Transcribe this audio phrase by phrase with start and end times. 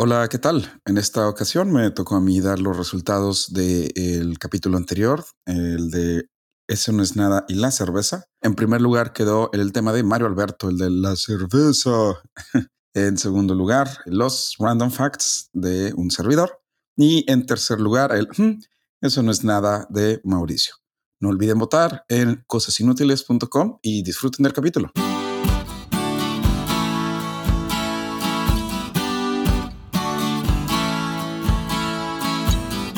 [0.00, 0.80] Hola, ¿qué tal?
[0.84, 6.28] En esta ocasión me tocó a mí dar los resultados del capítulo anterior, el de
[6.68, 8.26] Eso no es nada y la cerveza.
[8.40, 12.22] En primer lugar quedó el tema de Mario Alberto, el de la cerveza.
[12.94, 16.60] en segundo lugar, los random facts de un servidor.
[16.96, 18.60] Y en tercer lugar, el hmm,
[19.00, 20.76] Eso no es nada de Mauricio.
[21.18, 24.92] No olviden votar en cosasinútiles.com y disfruten del capítulo.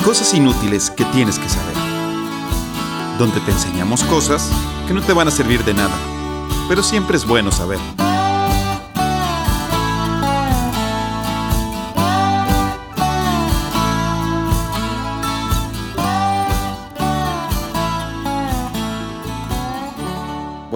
[0.03, 1.75] Cosas inútiles que tienes que saber.
[3.19, 4.49] Donde te enseñamos cosas
[4.87, 5.95] que no te van a servir de nada,
[6.67, 7.77] pero siempre es bueno saber.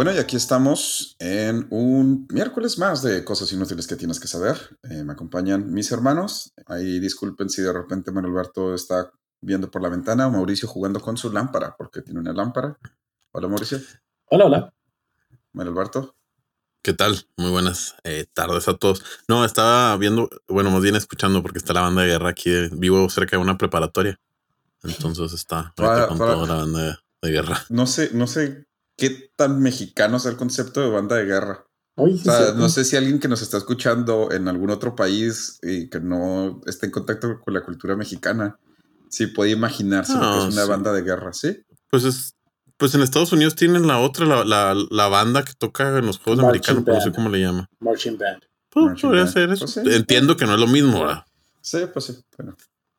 [0.06, 4.56] Bueno, y aquí estamos en un miércoles más de cosas inútiles que tienes que saber.
[4.84, 6.54] Eh, me acompañan mis hermanos.
[6.68, 11.18] Ahí disculpen si de repente Manuel Alberto está viendo por la ventana, Mauricio jugando con
[11.18, 12.78] su lámpara, porque tiene una lámpara.
[13.32, 13.80] Hola, Mauricio.
[14.26, 14.74] Hola, hola.
[15.54, 16.16] Manuel Alberto.
[16.84, 17.28] ¿Qué tal?
[17.36, 19.04] Muy buenas eh, tardes a todos.
[19.28, 22.52] No, estaba viendo, bueno, más bien escuchando porque está la banda de guerra aquí.
[22.74, 24.20] vivo cerca de una preparatoria.
[24.84, 27.60] Entonces está con toda la banda de, guerra.
[27.70, 28.68] No sé, no sé
[28.98, 31.66] qué tan mexicano es el concepto de banda de guerra.
[31.96, 35.90] o sea, no sé si alguien que nos está escuchando en algún otro país y
[35.90, 38.58] que no esté en contacto con la cultura mexicana,
[39.10, 41.64] si puede imaginarse que es una banda de guerra, ¿sí?
[41.90, 42.36] Pues es,
[42.78, 46.44] pues en Estados Unidos tienen la otra, la, la, banda que toca en los juegos
[46.44, 47.70] americanos, no sé cómo le llama.
[47.80, 48.42] Marching Band.
[48.70, 49.66] Pues, podría ser eso.
[49.66, 51.26] Pues Entiendo que no es lo mismo, ¿verdad?
[51.62, 52.18] Sí, pues sí.
[52.38, 52.58] Bueno.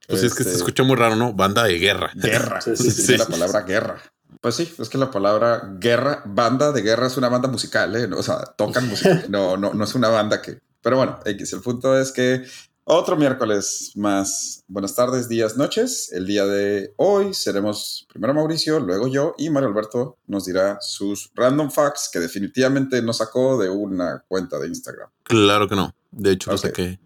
[0.09, 1.35] Pues es que se este escucha muy raro, ¿no?
[1.35, 2.11] Banda de guerra.
[2.15, 2.61] Guerra.
[2.63, 4.03] sí, sí, sí, la palabra guerra.
[4.47, 8.09] Pues sí, es que la palabra guerra, banda de guerra es una banda musical, ¿eh?
[8.17, 10.61] O sea, tocan música, no, no, no es una banda que...
[10.81, 12.45] Pero bueno, X, el punto es que
[12.85, 14.63] otro miércoles más.
[14.69, 16.13] Buenas tardes, días, noches.
[16.13, 21.33] El día de hoy seremos primero Mauricio, luego yo y Mario Alberto nos dirá sus
[21.35, 25.11] random facts que definitivamente no sacó de una cuenta de Instagram.
[25.25, 25.93] Claro que no.
[26.13, 27.01] De hecho, lo saqué.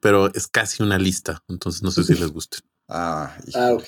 [0.00, 2.60] Pero es casi una lista, entonces no sé si les guste.
[2.88, 3.84] ah, ah, ok.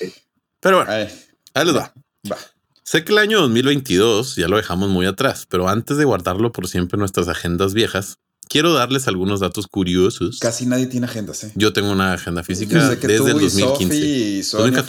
[0.59, 1.91] Pero bueno, ahí, les va.
[2.31, 2.37] Va.
[2.83, 6.67] Sé que el año 2022 ya lo dejamos muy atrás, pero antes de guardarlo por
[6.67, 8.17] siempre en nuestras agendas viejas,
[8.51, 10.39] quiero darles algunos datos curiosos.
[10.39, 11.53] Casi nadie tiene agendas, ¿eh?
[11.55, 13.95] Yo tengo una agenda física desde el 2015.
[13.95, 14.83] y Sonia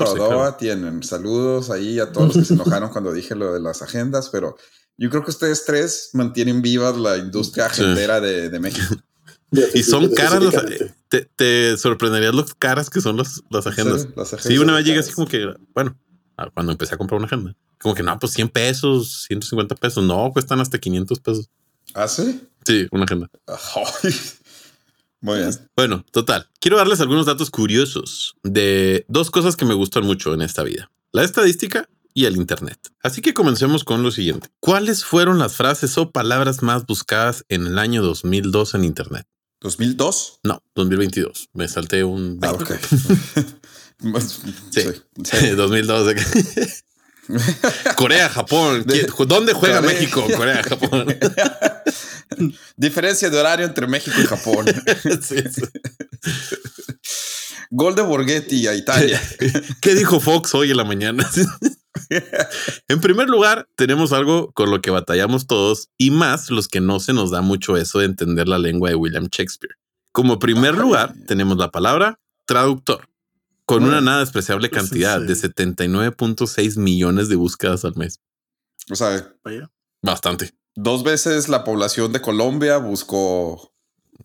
[0.59, 4.31] tienen saludos ahí a todos los que se enojaron cuando dije lo de las agendas,
[4.31, 4.57] pero
[4.97, 8.97] yo creo que ustedes tres mantienen viva la industria agendera de, México.
[9.75, 10.43] y son caras
[11.09, 14.09] te, te, sorprenderías lo caras que son las, las agendas.
[14.41, 15.97] Sí, una vez llegué así como que, bueno,
[16.55, 20.31] cuando empecé a comprar una agenda, como que no, pues 100 pesos, 150 pesos, no,
[20.33, 21.51] cuestan hasta 500 pesos.
[21.95, 22.41] ¿Ah, sí?
[22.65, 23.29] Sí, una agenda.
[25.21, 25.51] Muy bien.
[25.77, 26.49] Bueno, total.
[26.61, 30.91] Quiero darles algunos datos curiosos de dos cosas que me gustan mucho en esta vida.
[31.13, 32.79] La estadística y el Internet.
[33.03, 34.49] Así que comencemos con lo siguiente.
[34.61, 39.27] ¿Cuáles fueron las frases o palabras más buscadas en el año 2002 en Internet?
[39.61, 40.41] ¿2002?
[40.43, 41.51] No, 2022.
[41.53, 42.39] Me salté un...
[42.43, 42.57] Ah.
[44.71, 44.93] sí,
[45.23, 45.49] sí.
[45.57, 46.15] 2002.
[47.97, 48.85] Corea, Japón.
[49.27, 50.27] ¿Dónde juega México?
[50.37, 51.07] Corea, Japón.
[52.77, 54.67] Diferencia de horario entre México y Japón.
[57.71, 59.23] Gol de Borghetti a Italia.
[59.81, 61.29] ¿Qué dijo Fox hoy en la mañana?
[62.89, 67.01] en primer lugar, tenemos algo con lo que batallamos todos y más los que no
[67.01, 69.77] se nos da mucho eso de entender la lengua de William Shakespeare.
[70.11, 73.09] Como primer lugar, tenemos la palabra traductor
[73.65, 78.21] con una nada despreciable cantidad de 79.6 millones de búsquedas al mes.
[78.91, 79.35] O sea,
[80.03, 80.53] bastante.
[80.75, 83.73] Dos veces la población de Colombia buscó.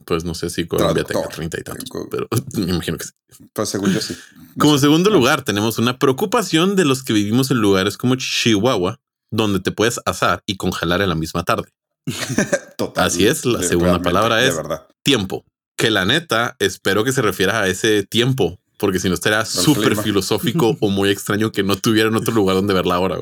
[0.05, 3.11] Pues no sé si Colombia tenga 30 y tantos, pero me imagino que sí.
[3.53, 4.15] Pues según yo sí.
[4.57, 8.99] como segundo lugar, tenemos una preocupación de los que vivimos en lugares como Chihuahua,
[9.31, 11.73] donde te puedes asar y congelar en la misma tarde.
[12.77, 13.05] Total.
[13.05, 14.55] Así es, la segunda palabra es
[15.03, 15.45] tiempo.
[15.77, 19.95] Que la neta, espero que se refiera a ese tiempo porque si no estaría súper
[19.95, 23.17] filosófico o muy extraño que no tuviera en otro lugar donde verla ahora.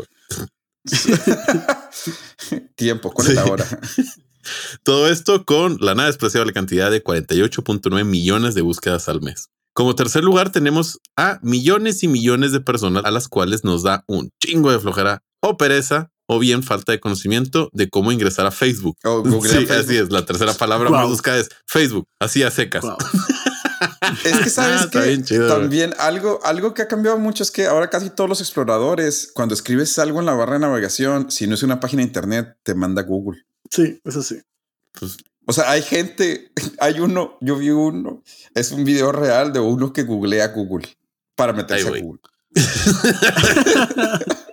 [2.75, 3.66] Tiempo, ¿cuál es la hora?
[4.84, 9.50] Todo esto con la nada despreciable cantidad de 48.9 millones de búsquedas al mes.
[9.74, 14.04] Como tercer lugar tenemos a millones y millones de personas a las cuales nos da
[14.08, 18.51] un chingo de flojera o pereza o bien falta de conocimiento de cómo ingresar a
[18.51, 18.98] Facebook.
[19.04, 20.12] Oh, sí, así es.
[20.12, 22.86] La tercera palabra más buscada es Facebook, así a secas.
[24.24, 25.18] Es que sabes ah, que
[25.48, 29.54] también algo, algo que ha cambiado mucho es que ahora casi todos los exploradores, cuando
[29.54, 32.75] escribes algo en la barra de navegación, si no es una página de internet, te
[32.75, 33.45] manda Google.
[33.69, 34.42] Sí, eso sí.
[35.00, 38.24] Pues O sea, hay gente, hay uno, yo vi uno,
[38.54, 40.88] es un video real de uno que googlea Google
[41.36, 42.04] para meterse Ay, a.
[42.04, 42.22] Google.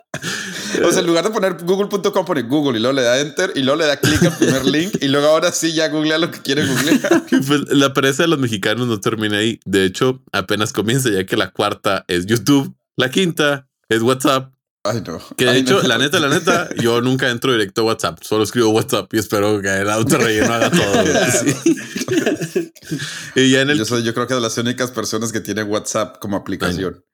[0.85, 3.63] o sea, en lugar de poner google.com, pone Google y luego le da enter y
[3.63, 6.41] luego le da clic al primer link y luego ahora sí ya googlea lo que
[6.41, 7.23] quiere googlear.
[7.47, 9.59] Pues la pereza de los mexicanos no termina ahí.
[9.65, 14.53] De hecho, apenas comienza ya que la cuarta es YouTube, la quinta es WhatsApp.
[14.85, 15.21] Ay, no.
[15.37, 15.89] Que de Ay, hecho, no.
[15.89, 19.61] la neta, la neta, yo nunca entro directo a WhatsApp, solo escribo WhatsApp y espero
[19.61, 21.05] que el auto relleno haga todo.
[21.31, 22.73] Sí.
[23.37, 25.69] y ya en el Yo soy, yo creo que de las únicas personas que tienen
[25.69, 27.05] WhatsApp como aplicación.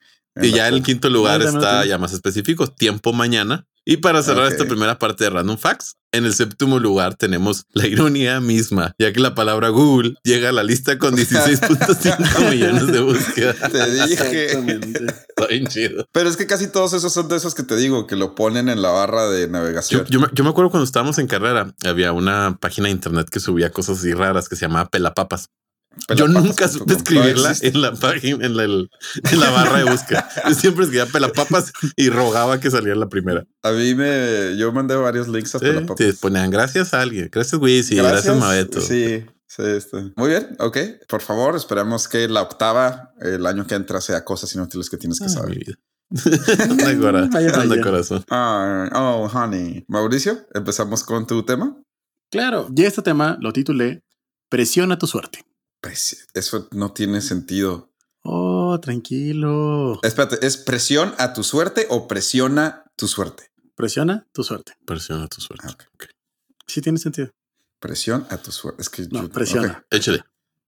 [0.43, 1.85] Y ya en el quinto lugar No, está no.
[1.85, 3.67] ya más específico, tiempo mañana.
[3.85, 4.53] Y para cerrar Ok.
[4.53, 9.15] esta primera parte de Random Facts, en el séptimo lugar tenemos la ironía misma, ya
[9.15, 13.57] que la palabra Google llega a la lista con 16.5 millones de búsquedas.
[13.73, 14.53] Te dije.
[14.53, 16.05] Está bien chido.
[16.13, 18.69] Pero es que casi todos esos son de esos que te digo, que lo ponen
[18.69, 20.05] en la barra de Yo, navegación.
[20.11, 23.41] yo me, yo me acuerdo cuando estábamos en carrera, había una página de internet que
[23.41, 25.49] subía cosas así raras que se llamaba Pelapapas.
[26.17, 27.69] Yo nunca supe escribirla existe.
[27.69, 30.29] en la página, en la, en la barra de búsqueda.
[30.49, 33.45] Yo siempre escribía Pelapapas y rogaba que saliera la primera.
[33.63, 34.57] A mí me.
[34.57, 35.97] Yo mandé varios links a Sí, Pelapapas.
[35.97, 37.29] te ponían gracias a alguien.
[37.33, 37.83] Gracias, güey.
[37.83, 38.81] Sí, gracias, Mabeto.
[38.81, 39.99] Sí, sí, está.
[40.17, 40.79] Muy bien, ok.
[41.09, 45.19] Por favor, esperemos que la octava, el año que entra, sea cosas inútiles que tienes
[45.19, 45.51] que Ay, saber.
[45.51, 45.75] mi vida.
[46.71, 47.83] anda, cora- Vaya, anda, vaya.
[47.83, 48.25] corazón.
[48.31, 49.85] Ah, oh, honey.
[49.89, 51.77] Mauricio, empezamos con tu tema.
[52.31, 52.69] Claro.
[52.75, 54.03] Y este tema lo titulé
[54.51, 55.45] Presiona tu suerte.
[55.81, 57.91] Pues eso no tiene sentido.
[58.23, 60.01] Oh, tranquilo.
[60.03, 63.51] Espérate, ¿es presión a tu suerte o presiona tu suerte?
[63.75, 64.73] Presiona tu suerte.
[64.85, 65.69] Presiona tu suerte.
[65.69, 65.77] Ah.
[66.67, 67.31] Sí tiene sentido.
[67.79, 68.83] Presión a tu suerte.
[68.83, 69.87] Es que No, yo- presiona.
[69.91, 70.25] Échale.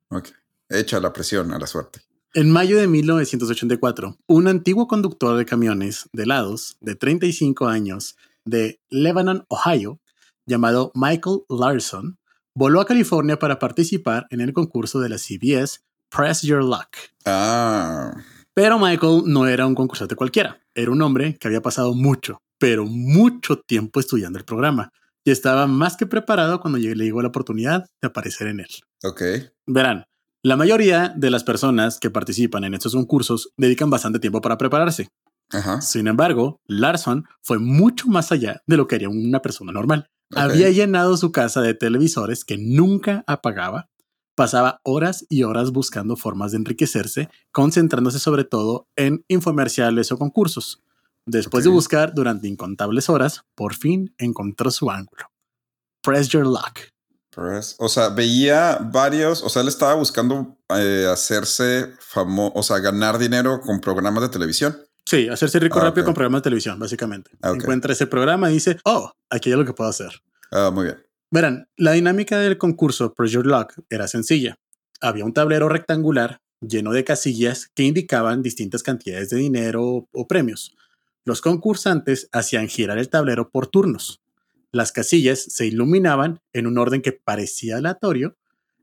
[0.09, 0.29] ok, ok.
[0.69, 2.01] Echa la presión a la suerte.
[2.33, 8.81] En mayo de 1984, un antiguo conductor de camiones de helados de 35 años de
[8.89, 9.99] Lebanon, Ohio,
[10.47, 12.20] llamado Michael Larson,
[12.55, 16.89] voló a California para participar en el concurso de la CBS Press Your Luck.
[17.25, 18.13] Ah,
[18.55, 22.85] Pero Michael no era un concursante cualquiera, era un hombre que había pasado mucho, pero
[22.85, 24.93] mucho tiempo estudiando el programa
[25.25, 28.69] y estaba más que preparado cuando le llegó la oportunidad de aparecer en él.
[29.05, 29.23] ok.
[29.67, 30.05] Verán,
[30.43, 35.09] la mayoría de las personas que participan en estos concursos dedican bastante tiempo para prepararse.
[35.51, 35.81] Ajá.
[35.81, 40.07] Sin embargo, Larson fue mucho más allá de lo que haría una persona normal.
[40.35, 43.89] Había llenado su casa de televisores que nunca apagaba.
[44.37, 50.83] Pasaba horas y horas buscando formas de enriquecerse, concentrándose sobre todo en infomerciales o concursos.
[51.27, 55.25] Después de buscar durante incontables horas, por fin encontró su ángulo.
[56.03, 56.81] Press your luck.
[57.31, 57.77] Press.
[57.79, 63.19] O sea, veía varios, o sea, él estaba buscando eh, hacerse famoso, o sea, ganar
[63.19, 64.77] dinero con programas de televisión.
[65.11, 67.33] Sí, hacerse rico Ah, rápido con programas de televisión, básicamente.
[67.43, 67.57] Ah, ok.
[67.57, 70.23] Encuentra ese programa y dice, oh, aquí hay algo que puedo hacer.
[70.53, 70.99] Ah, muy bien.
[71.33, 74.61] Verán, la dinámica del concurso Press Your Luck era sencilla.
[75.01, 80.77] Había un tablero rectangular lleno de casillas que indicaban distintas cantidades de dinero o premios.
[81.25, 84.23] Los concursantes hacían girar el tablero por turnos.
[84.71, 88.37] Las casillas se iluminaban en un orden que parecía aleatorio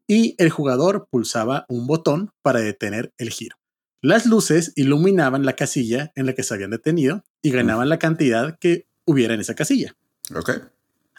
[0.07, 3.56] y el jugador pulsaba un botón para detener el giro.
[4.01, 8.57] Las luces iluminaban la casilla en la que se habían detenido y ganaban la cantidad
[8.59, 9.95] que hubiera en esa casilla.
[10.35, 10.51] Ok.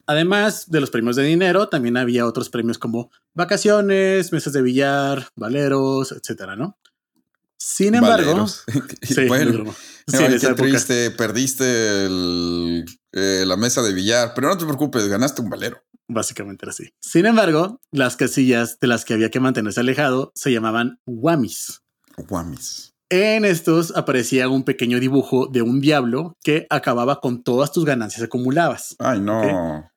[0.07, 5.29] Además de los premios de dinero, también había otros premios como vacaciones, mesas de billar,
[5.37, 6.79] valeros, etcétera, ¿no?
[7.59, 8.47] Sin embargo,
[9.03, 9.75] sí, bueno,
[10.13, 15.43] ay, qué triste, perdiste el, eh, la mesa de billar, pero no te preocupes, ganaste
[15.43, 15.83] un valero.
[16.07, 16.95] Básicamente era así.
[17.01, 21.83] Sin embargo, las casillas de las que había que mantenerse alejado se llamaban whammies.
[22.27, 22.93] Guamis.
[23.11, 28.23] En estos aparecía un pequeño dibujo de un diablo que acababa con todas tus ganancias
[28.23, 28.97] acumuladas.
[28.99, 29.89] Ay, no.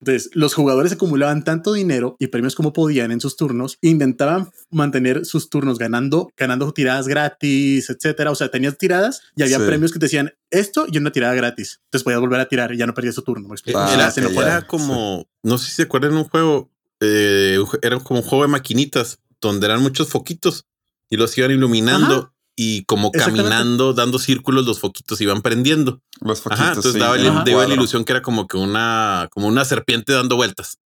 [0.00, 5.24] Entonces, los jugadores acumulaban tanto dinero y premios como podían en sus turnos, intentaban mantener
[5.24, 8.30] sus turnos ganando, ganando tiradas gratis, etcétera.
[8.30, 9.64] O sea, tenías tiradas y había Sí.
[9.66, 11.80] premios que te decían esto y una tirada gratis.
[11.86, 13.48] Entonces podías volver a tirar y ya no perdías tu turno.
[13.48, 13.80] ¿me explico?
[13.80, 16.70] Ah, era, se era como, no sé si se acuerdan un juego,
[17.00, 20.64] eh, era como un juego de maquinitas donde eran muchos foquitos
[21.10, 22.34] y los iban iluminando Ajá.
[22.56, 26.00] y como caminando, dando círculos, los foquitos iban prendiendo.
[26.20, 26.60] Los foquitos.
[26.60, 29.64] Ajá, entonces sí, daba, en la- daba ilusión que era como que una, como una
[29.64, 30.78] serpiente dando vueltas.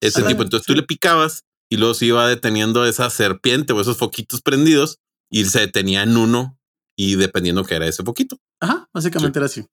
[0.00, 0.42] Ese Ajá, tipo.
[0.42, 4.98] Entonces tú le picabas y luego se iba deteniendo esa serpiente o esos foquitos prendidos
[5.30, 6.58] y se detenía en uno
[6.96, 8.38] y dependiendo que era ese foquito.
[8.60, 9.64] Ajá, básicamente era así.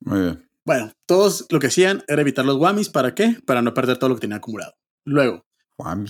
[0.00, 0.46] Muy bien.
[0.64, 2.88] Bueno, todos lo que hacían era evitar los whammies.
[2.90, 3.36] ¿Para qué?
[3.46, 4.72] Para no perder todo lo que tenía acumulado.
[5.04, 5.49] Luego, Guamis.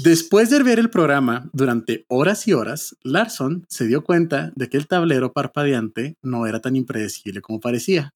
[0.03, 4.77] Después de ver el programa durante horas y horas, Larson se dio cuenta de que
[4.77, 8.11] el tablero parpadeante no era tan impredecible como parecía.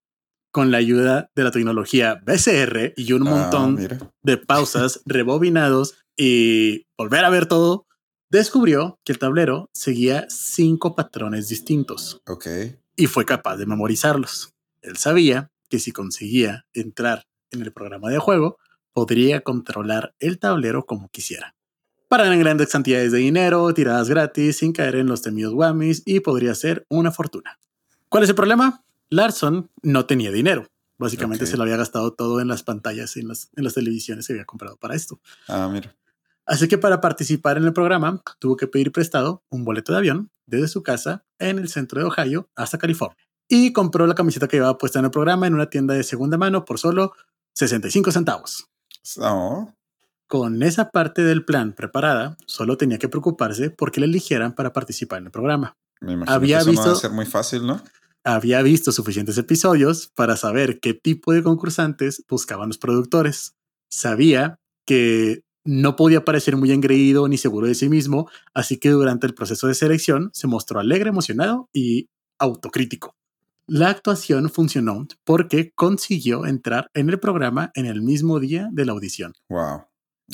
[0.52, 3.76] con la ayuda de la tecnología BCR y un Ah, montón
[4.22, 7.86] de pausas, rebobinados y volver a ver todo,
[8.30, 12.46] descubrió que el tablero seguía cinco patrones distintos Ok.
[12.96, 14.52] y fue capaz de memorizarlos.
[14.80, 18.56] Él sabía que si conseguía entrar en el programa de juego,
[18.94, 21.54] podría controlar el tablero como quisiera.
[22.08, 26.54] Para grandes cantidades de dinero, tiradas gratis, sin caer en los temidos whammies y podría
[26.54, 27.58] ser una fortuna.
[28.08, 28.84] ¿Cuál es el problema?
[29.10, 30.66] Larson no tenía dinero.
[30.96, 34.26] Básicamente se lo había gastado todo en las pantallas y en las, en las televisiones
[34.26, 35.20] que había comprado para esto.
[35.48, 35.94] Ah, mira.
[36.46, 40.30] Así que para participar en el programa tuvo que pedir prestado un boleto de avión
[40.46, 43.16] desde su casa en el centro de Ohio hasta California.
[43.48, 46.38] Y compró la camiseta que llevaba puesta en el programa en una tienda de segunda
[46.38, 47.12] mano por solo
[47.54, 48.68] 65 centavos.
[49.18, 49.74] No.
[50.26, 55.18] Con esa parte del plan preparada, solo tenía que preocuparse porque le eligieran para participar
[55.20, 55.76] en el programa.
[56.00, 57.80] Me imagino Había que eso no visto- debe ser muy fácil, ¿no?
[58.24, 63.54] Había visto suficientes episodios para saber qué tipo de concursantes buscaban los productores.
[63.90, 69.26] Sabía que no podía parecer muy engreído ni seguro de sí mismo, así que durante
[69.26, 72.08] el proceso de selección se mostró alegre, emocionado y
[72.38, 73.14] autocrítico.
[73.66, 78.92] La actuación funcionó porque consiguió entrar en el programa en el mismo día de la
[78.92, 79.32] audición.
[79.48, 79.84] Wow.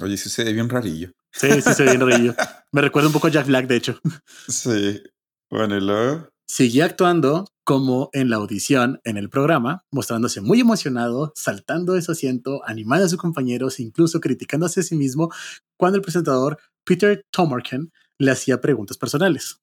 [0.02, 1.12] Oye, sí se ve bien rarillo.
[1.32, 2.34] Sí, sí, se ve bien rillo.
[2.72, 4.00] Me recuerda un poco a Jack Black, de hecho.
[4.48, 5.00] Sí.
[5.48, 6.28] Bueno, y luego.
[6.48, 12.10] Siguió actuando como en la audición en el programa, mostrándose muy emocionado, saltando de su
[12.10, 15.32] asiento, animando a sus compañeros, incluso criticándose a sí mismo
[15.76, 19.60] cuando el presentador Peter Tomarken le hacía preguntas personales.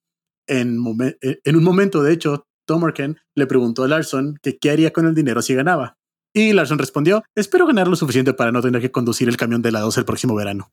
[0.48, 0.82] En,
[1.22, 5.08] eh, en un momento, de hecho, Tomarken le preguntó a Larson que qué haría con
[5.08, 5.98] el dinero si ganaba.
[6.34, 9.70] Y Larson respondió, espero ganar lo suficiente para no tener que conducir el camión de
[9.70, 10.72] helados el próximo verano.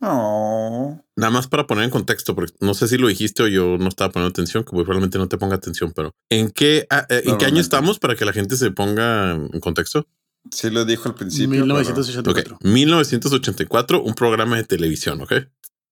[0.00, 1.04] No.
[1.16, 3.88] Nada más para poner en contexto, porque no sé si lo dijiste o yo no
[3.88, 7.22] estaba poniendo atención, que pues probablemente no te ponga atención, pero ¿en qué, ah, eh,
[7.26, 10.06] ¿en qué año estamos para que la gente se ponga en contexto?
[10.50, 11.50] Sí lo dijo al principio.
[11.50, 12.56] pero- 1984.
[12.56, 15.32] Ok, 1984, un programa de televisión, ¿ok?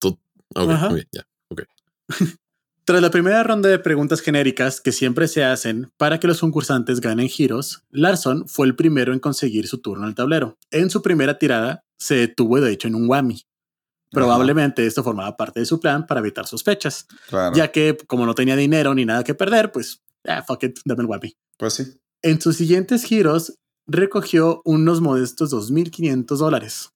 [0.01, 0.19] Tú-
[0.57, 0.89] ok, Ajá.
[0.89, 1.27] muy bien, ya.
[2.91, 7.01] Tras la primera ronda de preguntas genéricas que siempre se hacen para que los concursantes
[7.01, 10.59] ganen giros, Larson fue el primero en conseguir su turno en el tablero.
[10.73, 13.45] En su primera tirada se detuvo de hecho en un whammy.
[14.11, 17.55] Probablemente esto formaba parte de su plan para evitar sospechas, Claro.
[17.55, 21.03] ya que como no tenía dinero ni nada que perder, pues, ah, fuck it, dame
[21.03, 21.37] el whammy.
[21.59, 21.85] Pues sí.
[22.23, 23.55] En sus siguientes giros
[23.87, 26.91] recogió unos modestos 2.500 dólares,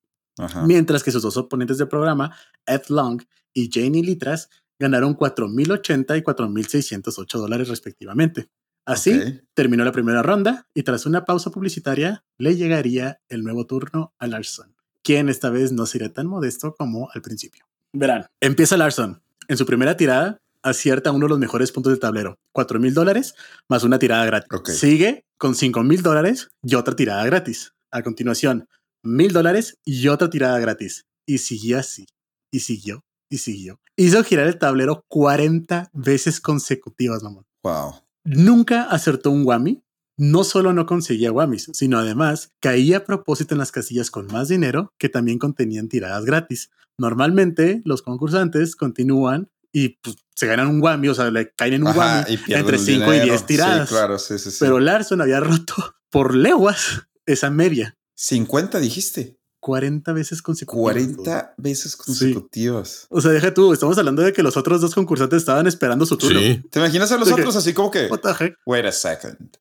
[0.64, 2.36] mientras que sus dos oponentes del programa,
[2.66, 3.22] Ed Long
[3.52, 4.48] y Janie Litras,
[4.84, 8.48] ganaron 4.080 y 4.608 dólares respectivamente.
[8.84, 14.12] Así terminó la primera ronda y tras una pausa publicitaria le llegaría el nuevo turno
[14.18, 17.64] a Larson, quien esta vez no sería tan modesto como al principio.
[17.94, 19.22] Verán, empieza Larson.
[19.48, 23.34] En su primera tirada acierta uno de los mejores puntos del tablero, 4.000 dólares
[23.68, 24.78] más una tirada gratis.
[24.78, 27.72] Sigue con 5.000 dólares y otra tirada gratis.
[27.90, 28.68] A continuación,
[29.02, 31.06] 1.000 dólares y otra tirada gratis.
[31.24, 32.06] Y siguió así.
[32.50, 33.02] Y siguió.
[33.34, 33.80] Y siguió.
[33.96, 37.94] Hizo girar el tablero 40 veces consecutivas, mamón Wow.
[38.24, 39.82] nunca acertó un whammy.
[40.16, 44.46] No solo no conseguía whammies, sino además caía a propósito en las casillas con más
[44.46, 46.70] dinero que también contenían tiradas gratis.
[46.96, 51.82] Normalmente los concursantes continúan y pues, se ganan un whammy, o sea, le caen en
[51.82, 53.24] un Ajá, pierde entre el 5 y dinero.
[53.32, 53.88] 10 tiradas.
[53.88, 54.58] Sí, claro, sí, sí, sí.
[54.60, 55.74] Pero Larson había roto
[56.10, 57.96] por leguas esa media.
[58.14, 59.40] 50 dijiste.
[59.64, 60.92] 40 veces consecutivas.
[60.92, 63.06] 40 veces consecutivas.
[63.08, 66.18] O sea, deja tú, estamos hablando de que los otros dos concursantes estaban esperando su
[66.18, 66.38] turno.
[66.38, 68.58] Sí, ¿Te imaginas a los otros así como que, What the heck?
[68.66, 69.56] wait a second?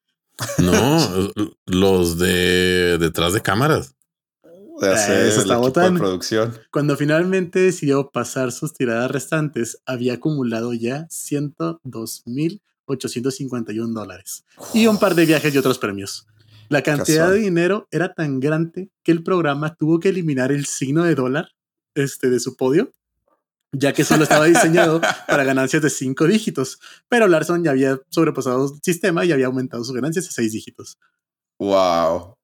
[0.57, 1.31] no,
[1.67, 3.95] los de detrás de cámaras.
[4.81, 5.93] De hacer eso está botán.
[5.93, 6.53] de producción.
[6.69, 14.43] Cuando finalmente decidió pasar sus tiradas restantes, había acumulado ya 102.851 dólares
[14.73, 16.27] y un par de viajes y otros premios.
[16.73, 17.33] La cantidad Casual.
[17.33, 21.49] de dinero era tan grande que el programa tuvo que eliminar el signo de dólar
[21.93, 22.91] este, de su podio,
[23.71, 26.79] ya que solo estaba diseñado para ganancias de cinco dígitos.
[27.09, 30.97] Pero Larson ya había sobrepasado el sistema y había aumentado sus ganancias a seis dígitos.
[31.59, 32.37] Wow.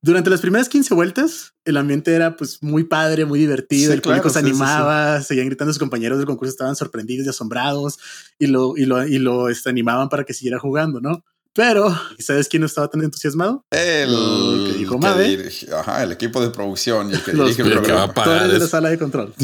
[0.00, 4.02] Durante las primeras 15 vueltas, el ambiente era pues muy padre, muy divertido, Sí, el
[4.02, 7.30] público claro, se sí, sí, animaba, seguían gritando sus compañeros del concurso, estaban sorprendidos y
[7.30, 7.98] asombrados
[8.38, 11.24] y lo, y lo, y lo este, animaban para que siguiera jugando, ¿no?
[11.54, 13.64] Pero, ¿sabes quién no estaba tan entusiasmado?
[13.70, 15.28] El que dijo Mabe.
[15.28, 18.14] dirige- ajá, el equipo de producción y el que Los- dirige el programa.
[18.14, 19.34] Productores de la sala de control.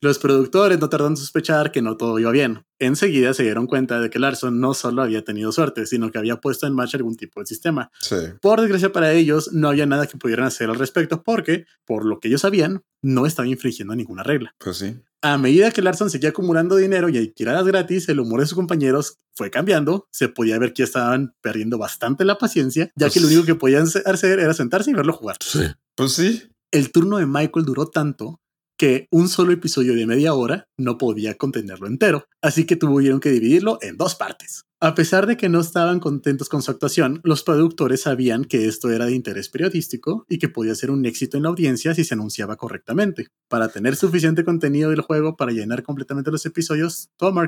[0.00, 2.64] Los productores no tardaron en sospechar que no todo iba bien.
[2.80, 6.36] Enseguida se dieron cuenta de que Larson no solo había tenido suerte, sino que había
[6.40, 7.90] puesto en marcha algún tipo de sistema.
[8.00, 8.16] Sí.
[8.40, 12.18] Por desgracia para ellos, no había nada que pudieran hacer al respecto porque, por lo
[12.18, 14.52] que ellos sabían, no estaba infringiendo ninguna regla.
[14.58, 14.96] Pues sí.
[15.24, 19.18] A medida que Larson seguía acumulando dinero y tiradas gratis, el humor de sus compañeros
[19.36, 20.08] fue cambiando.
[20.10, 23.86] Se podía ver que estaban perdiendo bastante la paciencia, ya que lo único que podían
[24.04, 25.36] hacer era sentarse y verlo jugar.
[25.40, 25.60] Sí.
[25.94, 26.42] Pues sí.
[26.72, 28.40] El turno de Michael duró tanto
[28.76, 33.30] que un solo episodio de media hora no podía contenerlo entero, así que tuvieron que
[33.30, 34.64] dividirlo en dos partes.
[34.84, 38.90] A pesar de que no estaban contentos con su actuación, los productores sabían que esto
[38.90, 42.14] era de interés periodístico y que podía ser un éxito en la audiencia si se
[42.14, 43.28] anunciaba correctamente.
[43.46, 47.38] Para tener suficiente contenido del juego para llenar completamente los episodios, Tom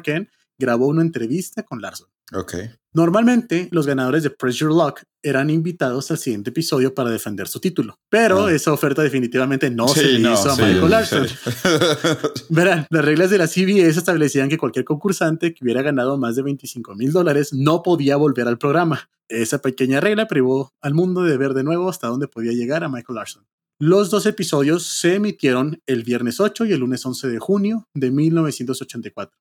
[0.59, 2.09] grabó una entrevista con Larson.
[2.33, 2.55] Ok.
[2.95, 7.61] Normalmente, los ganadores de Press Your Luck eran invitados al siguiente episodio para defender su
[7.61, 8.53] título, pero Ah.
[8.53, 10.89] esa oferta definitivamente no Sí, se le no, hizo a sí, Michael sí.
[10.89, 11.27] Larson.
[12.49, 16.43] Verán, las reglas de la CBS establecían que cualquier concursante que hubiera ganado más de
[16.43, 19.09] 25 mil dólares no podía volver al programa.
[19.29, 22.89] Esa pequeña regla privó al mundo de ver de nuevo hasta dónde podía llegar a
[22.89, 23.45] Michael Larson.
[23.81, 28.11] Los dos episodios se emitieron el viernes 8 y el lunes 11 de junio de
[28.13, 29.37] 1984.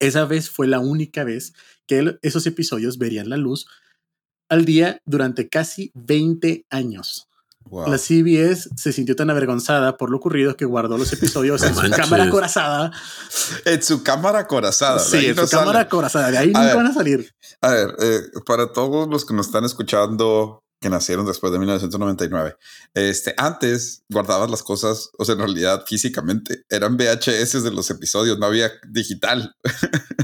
[0.00, 1.52] Esa vez fue la única vez
[1.86, 3.66] que esos episodios verían la luz
[4.48, 7.28] al día durante casi 20 años.
[7.68, 7.88] Wow.
[7.90, 11.74] La CBS se sintió tan avergonzada por lo ocurrido que guardó los episodios No en
[11.74, 12.92] su cámara acorazada.
[13.64, 15.02] En su cámara acorazada.
[15.02, 15.60] de Sí, en su no sale.
[15.62, 16.30] cámara acorazada.
[16.30, 16.76] De ahí A ver.
[16.76, 17.28] van a salir.
[17.60, 22.56] A ver, eh, para todos los que nos están escuchando que nacieron después de 1999,
[22.94, 28.38] este, antes guardabas las cosas, o sea, en realidad físicamente, eran VHS de los episodios,
[28.38, 29.54] no había digital.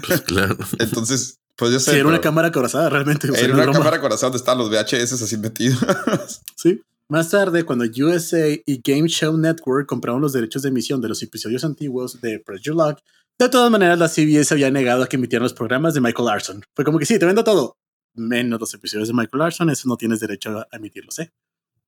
[0.06, 0.56] Pues claro.
[0.78, 1.92] Entonces, pues yo sé.
[1.92, 3.28] Sí, era una cámara acorazada, realmente.
[3.28, 3.78] Era una broma.
[3.78, 5.78] cámara acorazada donde estaban los VHS así metidos.
[6.56, 6.80] Sí.
[7.09, 11.23] Más tarde, cuando USA y Game Show Network compraron los derechos de emisión de los
[11.23, 13.00] episodios antiguos de Press Your Luck,
[13.38, 16.64] de todas maneras la CBS había negado a que emitieran los programas de Michael Larson.
[16.75, 17.76] Fue como que sí, te vendo todo,
[18.14, 21.33] menos los episodios de Michael Larson, eso no tienes derecho a emitirlos, ¿eh?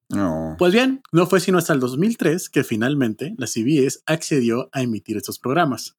[0.08, 0.56] no.
[0.58, 5.16] Pues bien, no fue sino hasta el 2003 que finalmente la CBS accedió a emitir
[5.16, 5.96] estos programas.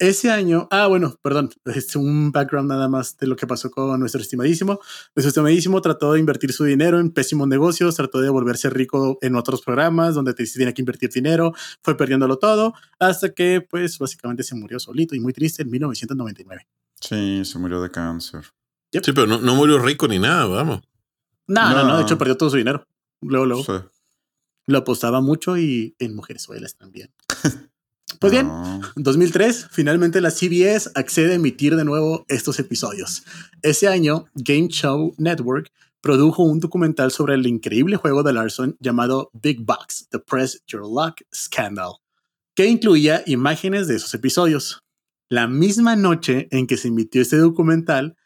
[0.00, 4.00] Ese año, ah, bueno, perdón, es un background nada más de lo que pasó con
[4.00, 4.80] nuestro estimadísimo.
[5.14, 9.36] Nuestro estimadísimo trató de invertir su dinero en pésimos negocios, trató de volverse rico en
[9.36, 11.52] otros programas donde te tenía que invertir dinero,
[11.82, 16.66] fue perdiéndolo todo, hasta que, pues, básicamente se murió solito y muy triste en 1999.
[16.98, 18.44] Sí, se murió de cáncer.
[18.92, 20.80] Sí, pero no, no murió rico ni nada, vamos.
[21.46, 21.96] No, no, no, No.
[21.98, 22.86] de hecho perdió todo su dinero.
[23.20, 23.72] Luego, luego, Sí.
[24.66, 27.10] lo apostaba mucho y en mujeres también.
[28.18, 28.80] Pues bien, No.
[28.96, 33.22] En 2003, finalmente la CBS accede a emitir de nuevo estos episodios.
[33.62, 39.30] Ese año, Game Show Network produjo un documental sobre el increíble juego de Larson llamado
[39.32, 41.92] Big Box, The Press Your Luck Scandal,
[42.54, 44.82] que incluía imágenes de esos episodios.
[45.28, 48.16] La misma noche en que se emitió este documental,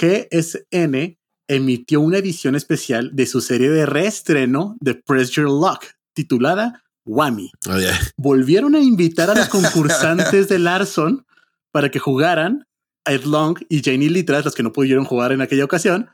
[0.00, 6.82] GSN emitió una edición especial de su serie de reestreno de Press Your Luck, titulada
[7.06, 7.84] Whammy ay.
[8.16, 11.26] volvieron a invitar a los concursantes de Larson
[11.70, 12.66] para que jugaran
[13.04, 16.08] a Ed Long y Janie Litras, los que no pudieron jugar en aquella ocasión,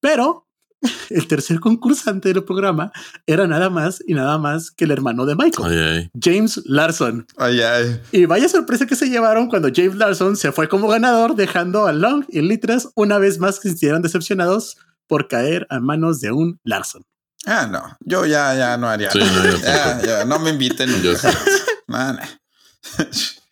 [0.00, 0.48] pero
[1.10, 2.92] el tercer concursante del programa
[3.26, 6.10] era nada más y nada más que el hermano de Michael, Ay, ay.
[6.20, 7.26] James Larson.
[7.36, 8.00] Ay, ay.
[8.12, 11.92] Y vaya sorpresa que se llevaron cuando James Larson se fue como ganador, dejando a
[11.92, 16.32] Long y Litras una vez más que se sintieran decepcionados por caer a manos de
[16.32, 17.04] un Larson.
[17.46, 17.96] Ah, no.
[18.00, 19.42] Yo ya, ya no haría Sí, nada.
[19.44, 20.90] no, ya, ya, no me inviten.
[21.02, 21.28] Yo sí.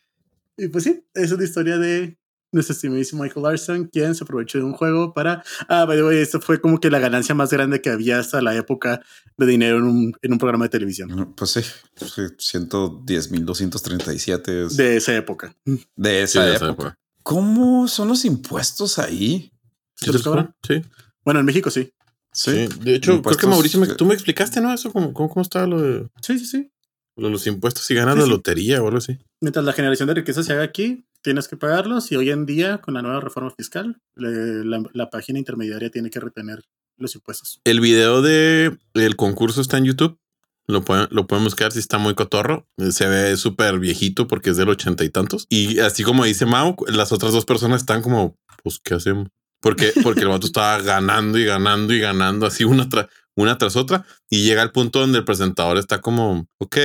[0.56, 2.18] Y pues sí, esa es la historia de
[2.52, 5.42] nuestro estimadísimo Michael Larson, quien se aprovechó de un juego para.
[5.68, 8.40] Ah, by the way, esto fue como que la ganancia más grande que había hasta
[8.42, 9.00] la época
[9.36, 11.60] de dinero en un, en un programa de televisión Pues sí,
[11.96, 15.54] sí, 110 mil 237 es de esa época.
[15.64, 16.56] de Sí, esa de época.
[16.64, 16.94] esa época.
[17.22, 19.52] ¿Cómo son los impuestos ahí?
[19.94, 20.54] ¿Se ¿Sí los se cobran?
[20.66, 20.82] Sí.
[21.24, 21.92] Bueno, en México sí.
[22.32, 22.50] Sí.
[22.80, 24.72] De hecho, creo Impuestos, que Mauricio, me- tú me explicaste, ¿no?
[24.72, 26.70] Eso, ¿cómo, cómo, cómo estaba lo de, Sí, sí, sí.
[27.16, 29.18] Los impuestos y ganas Sí, la lotería o algo así?
[29.40, 32.78] Mientras la generación de riqueza se haga aquí, tienes que pagarlos y hoy en día,
[32.78, 36.62] con la nueva reforma fiscal, le- la, la página intermediaria tiene que retener
[36.96, 37.60] los impuestos.
[37.64, 40.18] El video de el concurso está en YouTube.
[40.66, 42.68] Lo pueden, lo pueden buscar si está muy cotorro.
[42.90, 45.46] Se ve súper viejito porque es del ochenta y tantos.
[45.48, 49.28] Y así como dice Mau, las otras dos personas están como, pues, ¿qué hacemos?
[49.60, 53.08] Porque, porque el vato estaba ganando y ganando y ganando así una, tra-
[53.40, 54.06] una tras otra.
[54.28, 56.76] Y llega al punto donde el presentador está como, ok,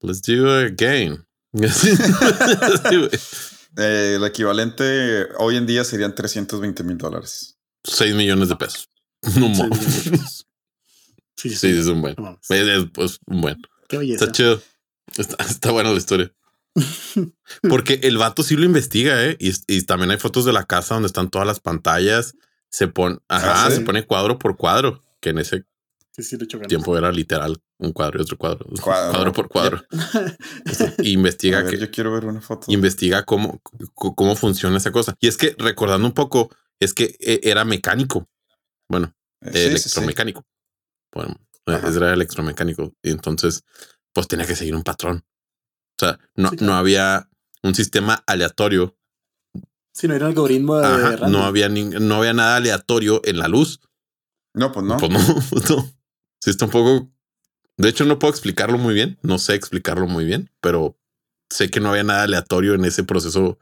[0.00, 1.24] let's do it again.
[1.64, 3.10] Así, así, güey.
[3.78, 7.58] Eh, el equivalente hoy en día serían 320 mil dólares.
[7.84, 8.88] Seis millones de pesos.
[9.36, 10.46] No Sí, mames.
[11.36, 11.68] sí, sí.
[11.78, 12.14] Es un buen.
[12.16, 12.50] No mames.
[12.50, 13.56] Es, es, pues, un buen.
[13.88, 14.24] Qué belleza.
[14.24, 14.62] Está chido.
[15.16, 16.32] Está, está buena la historia.
[17.62, 19.36] Porque el vato sí lo investiga, ¿eh?
[19.40, 22.34] Y, y también hay fotos de la casa donde están todas las pantallas.
[22.70, 23.76] Se pone, ajá, Ah, ¿sí?
[23.76, 25.64] se pone cuadro por cuadro, que en ese
[26.16, 26.68] Sí, sí, le echo ganas.
[26.70, 29.12] tiempo era literal un cuadro y otro cuadro, Cuadro.
[29.12, 29.84] cuadro, por cuadro.
[29.90, 32.72] A investiga ver, que, yo quiero ver una foto.
[32.72, 33.60] investiga cómo,
[33.94, 35.14] cómo funciona esa cosa.
[35.20, 36.48] Y es que recordando un poco,
[36.80, 38.26] es que eh, era mecánico.
[38.88, 39.68] Bueno, Eh, sí, sí, sí.
[39.88, 40.46] electromecánico.
[41.12, 41.88] Bueno, eh, Ajá.
[41.88, 42.94] era electromecánico.
[43.02, 43.62] Y entonces,
[44.14, 45.22] pues tenía que seguir un patrón.
[45.98, 46.72] O sea, no, Sí, claro.
[46.72, 47.28] no había
[47.62, 48.96] un sistema aleatorio.
[49.92, 53.48] Si no era algoritmo de Ajá, no había ni- no había nada aleatorio en la
[53.48, 53.80] luz.
[54.54, 54.96] No, pues no.
[54.96, 55.18] Pues no,
[55.76, 55.95] no.
[56.46, 57.10] Sí, está un poco.
[57.76, 59.18] De hecho, no puedo explicarlo muy bien.
[59.22, 60.96] No sé explicarlo muy bien, pero
[61.50, 63.58] sé que no había nada aleatorio en ese proceso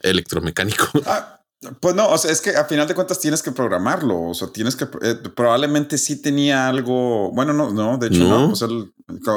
[0.00, 0.86] electromecánico.
[1.06, 1.40] Ah,
[1.80, 4.20] pues no, o sea, es que a final de cuentas tienes que programarlo.
[4.20, 7.32] O sea, tienes que eh, probablemente sí tenía algo.
[7.32, 8.48] Bueno, no, no, de hecho, no.
[8.48, 8.52] No.
[8.52, 8.92] O sea, el-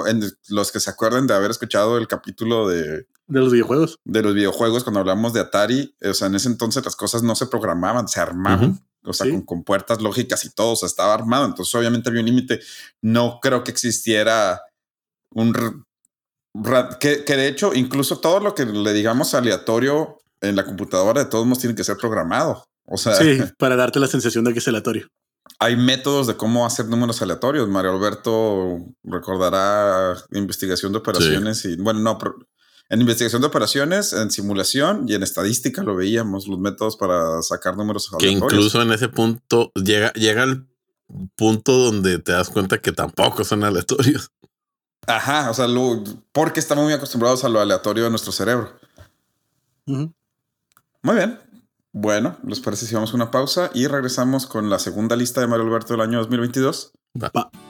[0.08, 2.84] en los que se acuerden de haber escuchado el capítulo de,
[3.28, 4.00] De los videojuegos.
[4.04, 7.36] de los videojuegos cuando hablamos de Atari, o sea, en ese entonces las cosas no
[7.36, 8.82] se programaban, se armaban.
[9.04, 9.32] O sea, Sí.
[9.34, 11.46] con, con puertas lógicas y todo, o sea, estaba armado.
[11.46, 12.60] Entonces, obviamente había un límite.
[13.02, 14.62] No creo que existiera
[15.32, 15.54] un
[17.00, 21.30] que, que de hecho, incluso todo lo que le digamos aleatorio en la computadora, de
[21.30, 22.66] todos modos, tiene que ser programado.
[22.86, 25.08] O sea, Sí, para darte la sensación de que es aleatorio.
[25.60, 27.68] hay métodos de cómo hacer números aleatorios.
[27.70, 32.36] Mario Alberto recordará investigación de operaciones y bueno, no, pero
[32.90, 37.78] en investigación de operaciones, en simulación y en estadística lo veíamos, los métodos para sacar
[37.78, 38.54] números que aleatorios.
[38.54, 40.68] incluso en ese punto llega, llega al
[41.36, 44.32] punto donde te das cuenta que tampoco son aleatorios.
[45.08, 48.72] Ajá, o sea, lo- porque estamos muy acostumbrados a lo aleatorio de nuestro cerebro.
[49.88, 50.14] Ujú.
[51.02, 51.40] Muy bien.
[51.92, 55.48] Bueno, ¿les parece si vamos a una pausa y regresamos con la segunda lista de
[55.48, 56.92] Mario Alberto del año 2022?
[57.22, 57.50] Va.
[57.52, 57.69] Y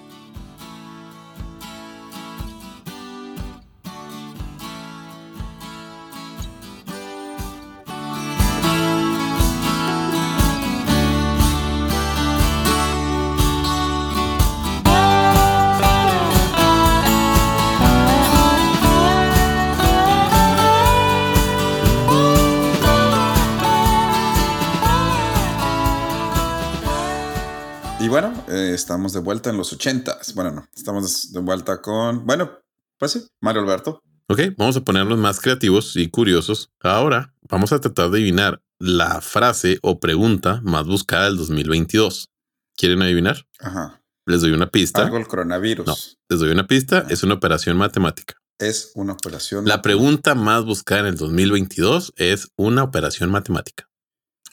[28.89, 30.33] estamos de vuelta en los 80s.
[30.33, 32.59] Bueno, no, estamos de vuelta con, bueno,
[32.97, 34.01] pues sí, Mario Alberto.
[34.27, 36.71] Ok, vamos a ponernos más creativos y curiosos.
[36.79, 42.29] Ahora vamos a tratar de adivinar la frase o pregunta más buscada del 2022.
[42.75, 43.45] ¿Quieren adivinar?
[43.59, 44.01] Ajá.
[44.25, 45.03] Les doy una pista.
[45.03, 45.85] Algo el coronavirus.
[45.85, 45.95] No.
[46.27, 47.05] Les doy una pista.
[47.09, 48.41] Es una operación matemática.
[48.57, 49.65] Es una operación.
[49.65, 53.87] La pregunta más buscada en el 2022 es una operación matemática.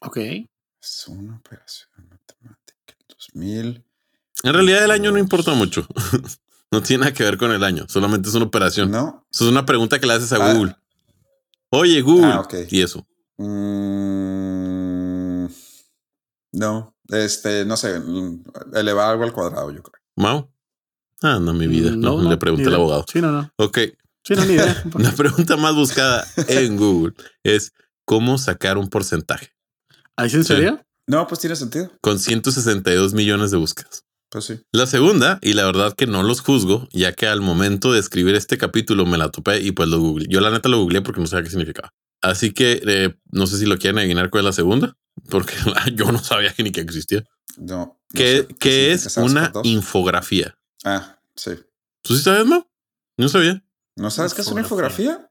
[0.02, 0.18] Ok.
[0.18, 2.98] Es una operación matemática.
[3.08, 3.85] 2000.
[4.46, 5.86] En realidad el año no importa mucho.
[6.70, 7.84] no tiene nada que ver con el año.
[7.88, 8.90] Solamente es una operación.
[8.90, 9.26] No.
[9.32, 10.52] Eso es una pregunta que le haces a Ah.
[10.52, 10.76] Google.
[11.70, 12.26] Oye, Google.
[12.32, 12.46] Ah.
[12.70, 13.06] Y eso.
[13.38, 15.46] Mm,
[16.52, 16.94] no.
[17.08, 17.98] Este, no sé.
[18.00, 20.00] mm, Elevar algo al cuadrado, yo creo.
[20.16, 20.50] Mau.
[21.22, 21.90] Ah, no, mi vida.
[21.92, 23.04] Mm, No, le pregunté al abogado.
[23.12, 23.50] Sí, no, no.
[23.56, 23.78] Ok.
[24.24, 24.82] Sí, no, ni idea.
[24.98, 27.72] La pregunta más buscada en Google es
[28.04, 29.50] cómo sacar un porcentaje
[30.16, 30.54] ¿Ahí sí en Sí.
[30.54, 30.80] serio?
[31.08, 31.92] No, pues tiene sentido.
[32.00, 34.04] con 162 millones de búsquedas.
[34.28, 34.60] Pues sí.
[34.72, 38.34] La segunda, y la verdad que no los juzgo, ya que al momento de escribir
[38.34, 40.26] este capítulo me la topé y pues lo googleé.
[40.28, 41.92] Yo la neta lo googleé porque no sabía qué significaba.
[42.22, 44.96] Así que eh, no sé si lo quieren adivinar cuál es la segunda,
[45.30, 45.54] porque
[45.94, 47.24] yo no sabía que ni que existía.
[47.56, 47.76] No.
[47.78, 50.58] no que significa es una infografía.
[50.84, 51.52] Ah, sí.
[52.02, 52.66] ¿Tú sí sabes, Mau?
[53.16, 53.62] No sabía.
[53.96, 55.30] ¿No sabes qué es una Infografía.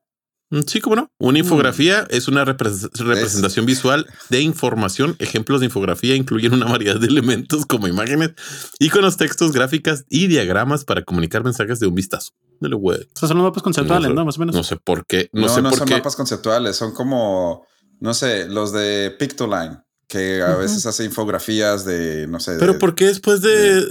[0.51, 1.11] Mm, Sí, cómo no.
[1.17, 5.15] Una infografía es una repres- representación visual de información.
[5.19, 8.31] Ejemplos de infografía incluyen una variedad de elementos como imágenes,
[8.79, 12.31] iconos, textos, gráficas y diagramas para comunicar mensajes de un vistazo.
[12.59, 12.99] Dale, güey.
[13.01, 14.25] O sea, son los mapas conceptuales, No ¿no?
[14.25, 14.55] Más o menos.
[14.55, 15.29] No sé por qué.
[15.33, 15.95] No, No, sé no por son qué.
[15.95, 17.65] mapas conceptuales, son como,
[17.99, 22.55] no sé, los de Pictoline, que a veces hace infografías de, no sé.
[22.59, 23.83] Pero de- ¿por qué después de...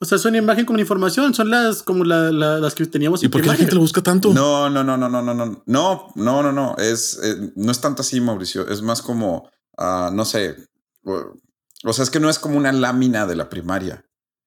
[0.00, 1.34] O sea, son imagen con información.
[1.34, 3.22] Son las como la- la- las que teníamos.
[3.24, 4.32] ¿Y por qué la gente lo busca tanto?
[4.32, 7.80] No, no, no, no, no, no, no, no, no, no, no, es, eh, no es
[7.80, 10.56] tanto así, Mauricio, es más como, ah, no sé,
[11.04, 14.04] o, sea, es que no es como una lámina de la primaria,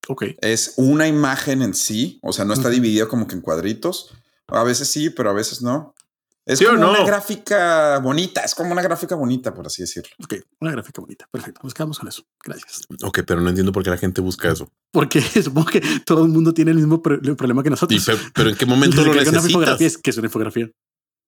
[0.08, 0.24] Ok.
[0.42, 2.76] es una imagen en sí, o sea, no está Ujú.
[2.76, 4.10] dividido como que en cuadritos,
[4.48, 5.94] a veces sí, pero a veces no.
[6.46, 6.90] Es ¿Sí o como no?
[6.92, 10.10] una gráfica bonita, es como una gráfica bonita, por así decirlo.
[10.24, 10.36] Ok.
[10.60, 11.28] Una gráfica bonita.
[11.32, 11.62] Perfecto.
[11.64, 12.24] Nos quedamos con eso.
[12.44, 12.82] Gracias.
[13.04, 14.68] Ok, pero no entiendo por qué la gente busca eso.
[14.92, 18.06] Porque supongo que todo el mundo tiene el mismo pro- problema que nosotros.
[18.34, 19.82] pero ¿en qué momento lo Una necesitas?
[19.82, 20.70] es que es una infografía.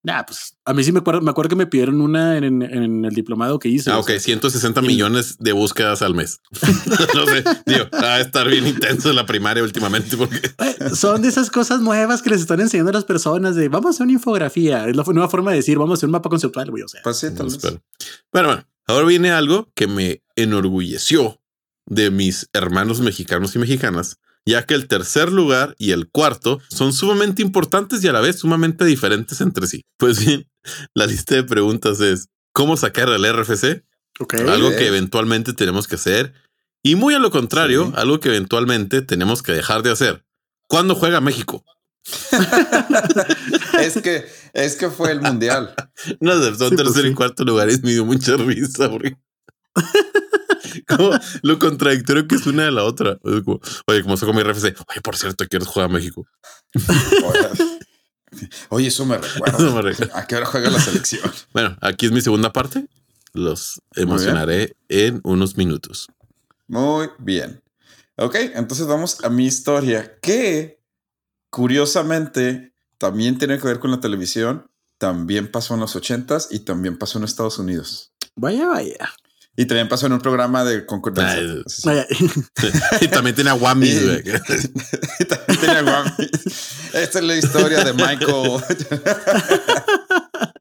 [0.06, 2.62] Nah, pues a mí sí me acuerdo, me acuerdo que me pidieron una en, en-
[2.62, 3.90] en el diplomado que hice.
[3.90, 6.42] Ah, ok, sea, 160 y- millones de búsquedas al mes.
[7.16, 11.30] no sé, digo, va a estar bien intenso la primaria últimamente porque eh, son de
[11.30, 14.14] esas cosas nuevas que les están enseñando a las personas de vamos a hacer una
[14.14, 14.88] infografía.
[14.90, 16.84] Es la nueva forma de decir vamos a hacer un mapa conceptual, güey.
[16.84, 17.62] O sea, Pues sí, tal vez.
[17.62, 17.82] Bueno,
[18.50, 21.40] bueno, ahora viene algo que me enorgulleció
[21.86, 26.94] de mis hermanos mexicanos y mexicanas, ya que el tercer lugar y el cuarto son
[26.94, 29.84] sumamente importantes y a la vez sumamente diferentes entre sí.
[29.98, 30.50] Pues bien,
[30.94, 33.84] la lista de preguntas es, ¿cómo sacar al RFC?
[34.20, 34.36] Ok.
[34.36, 36.34] Algo que eventualmente tenemos que hacer.
[36.84, 37.94] Y muy a lo contrario, Sí.
[37.96, 40.26] algo que eventualmente tenemos que dejar de hacer.
[40.68, 41.64] ¿Cuándo juega México?
[43.80, 45.74] Es que, es que fue el mundial.
[46.20, 49.16] No, son Sí, pues tercer y cuarto lugares me dio mucha risa, porque
[50.88, 53.18] como lo contradictorio que es una de la otra.
[53.24, 56.26] Es como, Oye, como saco mi RFC, oye, por cierto, ¿quieres jugar a México?
[58.70, 59.58] Oye, eso me recuerda.
[59.58, 60.20] Eso me recuerda.
[60.20, 61.32] ¿A qué hora juega la selección?
[61.54, 62.88] Bueno, aquí es mi segunda parte.
[63.34, 66.08] Los emocionaré en unos minutos.
[66.68, 67.62] Muy bien.
[68.16, 70.80] Ok, entonces vamos a mi historia, que
[71.50, 76.98] curiosamente también tiene que ver con la televisión, también pasó en los ochentas y también
[76.98, 78.14] pasó en Estados Unidos.
[78.36, 79.14] Vaya, vaya.
[79.56, 81.36] Y también pasó en un programa de concurrencia.
[81.38, 81.90] Ay, Sí,
[83.02, 84.24] y también tiene a Whammy, güey.
[85.20, 86.30] Y también tenía Grammy.
[86.94, 88.62] Esta es la historia de Michael.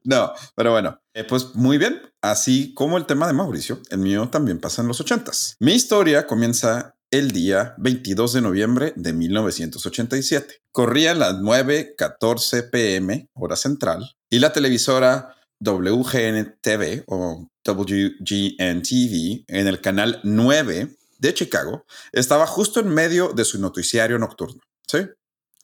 [0.03, 2.01] no, pero bueno, eh, pues muy bien.
[2.21, 5.55] Así como el tema de Mauricio, el mío también pasa en los ochentas.
[5.59, 10.61] Mi historia comienza el día 22 de noviembre de 1987.
[10.71, 20.19] Corrían las 9:14 pm, hora central, y la televisora WGN-TV o WGN-TV en el canal
[20.23, 24.61] 9 de Chicago estaba justo en medio de su noticiario nocturno.
[24.87, 24.99] ¿Sí?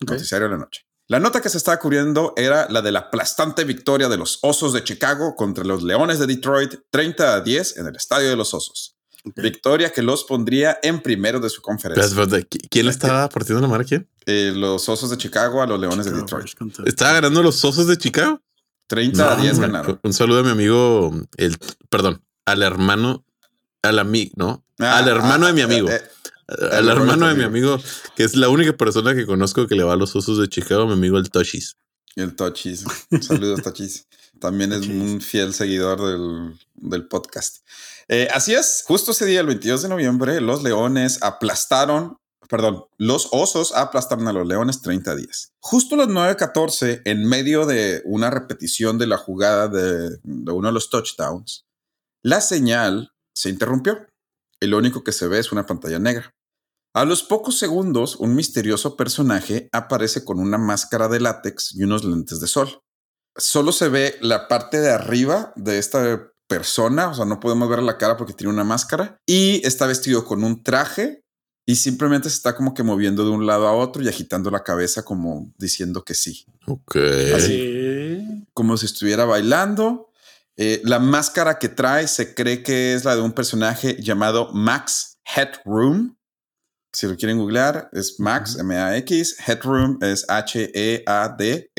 [0.01, 0.83] Noticiario de la noche.
[1.07, 4.73] La nota que se estaba cubriendo era la de la aplastante victoria de los Osos
[4.73, 8.53] de Chicago contra los Leones de Detroit 30 a 10 en el Estadio de los
[8.53, 8.95] Osos.
[9.35, 12.05] Victoria que los pondría en primero de su conferencia.
[12.05, 13.85] Espera, espérate, ¿qui- ¿Quién le estaba partiendo la madre?
[13.85, 14.07] ¿Quién?
[14.25, 16.47] Eh, los Osos de Chicago a los Leones de Detroit.
[16.85, 18.41] ¿Estaba ganando los osos de Chicago?
[18.89, 19.67] 30 a No, 10 hombre.
[19.71, 19.99] ganaron.
[20.03, 21.57] Un saludo a mi amigo, el,
[21.89, 23.23] perdón, al hermano,
[23.81, 24.65] al amigo, ¿no?
[24.79, 25.89] al hermano de mi amigo.
[25.89, 26.01] eh,
[26.71, 27.79] al hermano de mi amigo.
[28.15, 30.87] que es la única persona que conozco que le va a los osos de Chicago,
[30.87, 31.77] mi amigo el Toshis.
[32.15, 32.83] El Tochis.
[33.21, 34.07] Saludos, Tochis.
[34.39, 37.57] También es un fiel seguidor del, del podcast.
[38.07, 43.29] Eh, así es, justo ese día, el 22 de noviembre, los leones aplastaron, perdón, los
[43.31, 45.53] osos aplastaron a los leones 30 días.
[45.59, 50.67] Justo a las 9:14, en medio de una repetición de la jugada de, de uno
[50.67, 51.65] de los touchdowns,
[52.23, 54.07] la señal se interrumpió.
[54.61, 56.31] Lo único que se ve es una pantalla negra.
[56.93, 62.03] A los pocos segundos, un misterioso personaje aparece con una máscara de látex y unos
[62.03, 62.81] lentes de sol.
[63.37, 67.83] Solo se ve la parte de arriba de esta persona, o sea, no podemos ver
[67.83, 71.21] la cara porque tiene una máscara y está vestido con un traje
[71.69, 74.63] y simplemente se está como que moviendo de un lado a otro y agitando la
[74.63, 76.95] cabeza como diciendo que sí, Ok.
[77.35, 78.47] Así.
[78.55, 80.09] como si estuviera bailando.
[80.57, 85.19] Eh, la máscara que trae se cree que es la de un personaje llamado Max
[85.23, 86.17] Headroom.
[86.91, 89.35] Si lo quieren googlear, es Max, M-A-X.
[89.47, 91.69] Headroom es H-E-A-D-R-O-O-M.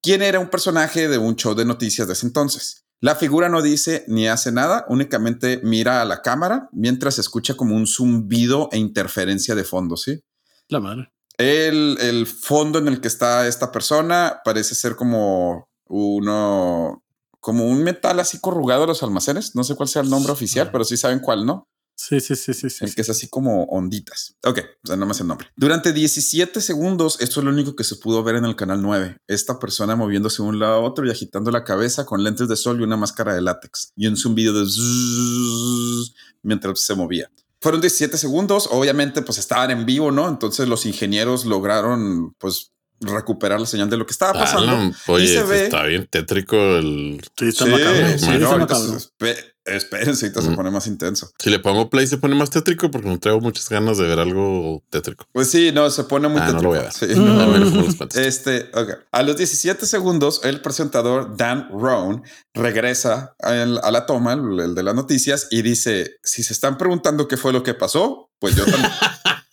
[0.00, 2.83] Quien era un personaje de un show de noticias de ese entonces.
[3.04, 7.76] La figura no dice ni hace nada, únicamente mira a la cámara mientras escucha como
[7.76, 10.22] un zumbido e interferencia de fondo, ¿sí?
[10.68, 11.12] La madre.
[11.36, 17.04] El, el fondo en el que está esta persona parece ser como uno,
[17.40, 19.54] como un metal así corrugado a los almacenes.
[19.54, 21.68] No sé cuál sea el nombre oficial, pero sí saben cuál, ¿no?
[21.96, 22.68] Sí, sí, sí, sí.
[22.70, 24.36] sí, El que es así como onditas.
[24.44, 25.48] Ok, o sea, no me sé el nombre.
[25.56, 29.18] Durante 17 segundos, esto es lo único que se pudo ver en el canal 9.
[29.26, 32.56] Esta persona moviéndose de un lado a otro y agitando la cabeza con lentes de
[32.56, 33.92] sol y una máscara de látex.
[33.96, 37.30] Y un zumbido de zzzz mientras se movía.
[37.60, 38.68] Fueron 17 segundos.
[38.70, 40.28] Obviamente, pues estaban en vivo, ¿no?
[40.28, 44.72] Entonces los ingenieros lograron, pues, recuperar la señal de lo que estaba pasando.
[44.72, 47.20] Ah, no, oye, se ve- está bien tétrico el.
[47.38, 48.18] Sí, está Sí, macabro.
[48.18, 48.98] Sí, no, macabro.
[49.00, 51.30] se- espe- espérense, ahorita se pone más intenso.
[51.38, 54.18] Si le pongo play, se pone más tétrico porque no traigo muchas ganas de ver
[54.18, 55.26] algo tétrico.
[55.32, 57.22] Pues sí, no, se pone muy Ah, no lo voy a tétrico.
[57.24, 57.66] ver.
[57.66, 57.80] Sí,
[58.14, 58.20] no.
[58.22, 58.90] Este, ok.
[59.12, 62.22] A los 17 segundos, el presentador Dan Rohn
[62.54, 67.26] regresa a la toma, el, el de las noticias, y dice: Si se están preguntando
[67.28, 68.90] qué fue lo que pasó, pues yo también.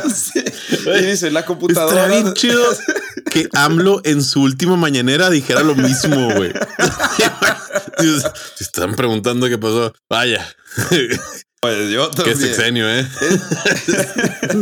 [1.01, 2.01] Y dice: La computadora.
[2.01, 2.63] Estaría bien chido
[3.31, 6.53] que AMLO en su última mañanera dijera lo mismo, güey.
[8.55, 10.45] Si están preguntando qué pasó, vaya,
[11.67, 12.37] Pues yo qué también.
[12.37, 13.07] sexenio, ¿eh?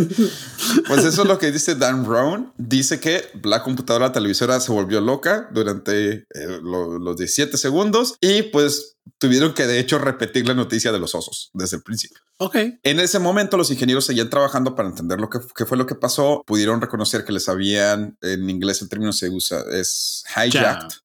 [0.87, 2.53] Pues eso es lo que dice Dan Brown.
[2.57, 6.25] Dice que la computadora televisora se volvió loca durante eh,
[6.61, 11.15] lo- los 17 segundos y pues tuvieron que de hecho repetir la noticia de los
[11.15, 12.19] osos desde el principio.
[12.37, 12.55] Ok.
[12.83, 15.95] En ese momento los ingenieros seguían trabajando para entender lo que, qué fue lo que
[15.95, 16.43] pasó.
[16.45, 20.95] Pudieron reconocer que les habían, en inglés el término se usa, es hijacked.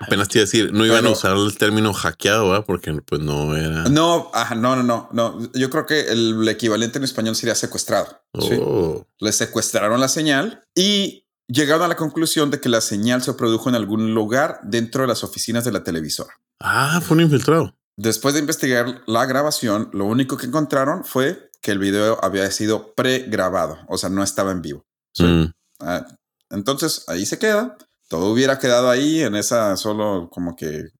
[0.00, 2.64] Apenas te iba a decir, no iban a Pero- usar el término hackeado, ¿verdad?
[2.66, 3.84] Porque pues no era.
[3.84, 5.52] No, ajá, no, no, no, no.
[5.54, 8.22] Yo creo que el equivalente en español sería secuestrado.
[8.38, 8.58] Sí.
[8.60, 9.06] Oh.
[9.18, 13.68] Le secuestraron la señal y llegaron a la conclusión de que la señal se produjo
[13.68, 16.34] en algún lugar dentro de las oficinas de la televisora.
[16.60, 17.74] Ah, fue un infiltrado.
[17.96, 22.94] Después de investigar la grabación, lo único que encontraron fue que el video había sido
[22.94, 24.84] pregrabado, o sea, no estaba en vivo.
[25.14, 25.24] Sí.
[25.24, 25.52] Mm.
[25.80, 26.06] Ah,
[26.50, 27.76] entonces ahí se queda.
[28.12, 30.90] Todo hubiera quedado ahí en esa solo como que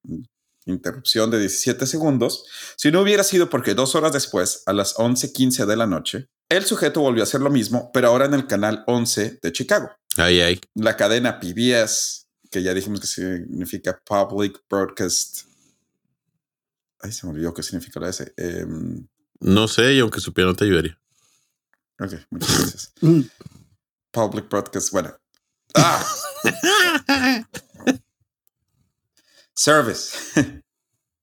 [0.65, 2.47] interrupción de 17 segundos.
[2.79, 6.65] Si no hubiera sido porque dos horas después, a las 11:15 de la noche, el
[6.65, 9.91] sujeto volvió a hacer lo mismo, pero ahora en el canal 11 de Chicago.
[10.17, 10.61] Ay, ay.
[10.75, 15.43] La cadena PBS, que ya dijimos que significa Public Broadcast.
[17.01, 18.33] Ay, se me olvidó qué significa la S.
[18.39, 19.07] Em,
[19.41, 20.99] No sé, y aunque supiera, no te ayudaría.
[22.01, 22.93] ok, muchas gracias.
[23.03, 23.21] Mm.
[24.13, 25.15] Public Broadcast, bueno.
[25.75, 26.05] Ah,
[29.55, 30.17] Service.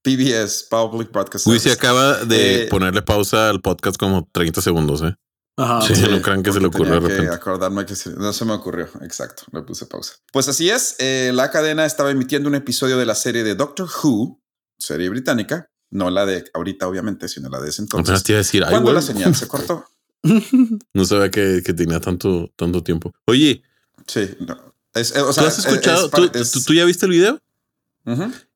[0.02, 5.02] PBS, Public Broadcast Uy, se acaba de Eh, ponerle pausa al podcast como 30 segundos,
[5.02, 5.14] ¿eh?
[5.58, 5.82] Ajá.
[5.82, 7.36] Sí, no crean que se le ocurrió de que repente.
[7.36, 8.88] acordarme que se- no se me ocurrió.
[9.02, 10.14] Exacto, le puse pausa.
[10.32, 13.90] Pues así es, eh, la cadena estaba emitiendo un episodio de la serie de Doctor
[14.04, 14.42] Who,
[14.80, 18.24] serie británica, no la de ahorita obviamente, sino la de ese Apenas entonces.
[18.24, 18.96] te iba a decir, ay, Cuando güey.
[18.96, 19.84] la señal se cortó.
[20.94, 23.12] No sabía que, que tenía tanto, tanto tiempo.
[23.28, 23.64] Oye,
[24.08, 24.58] Sí, no.
[24.94, 26.06] Es, o sea, ¿tú has es- escuchado?
[26.06, 27.42] es- ¿Tú, es- tú- tú ya viste el video?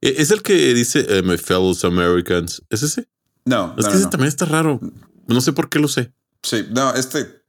[0.02, 2.64] E- Es el que dice eh, My fellows Americans.
[2.70, 3.08] ¿Es ese?
[3.46, 4.10] No, Es no, que ese no.
[4.10, 4.80] también está raro.
[5.28, 6.12] No sé por qué lo sé.
[6.42, 7.44] Sí, no, este.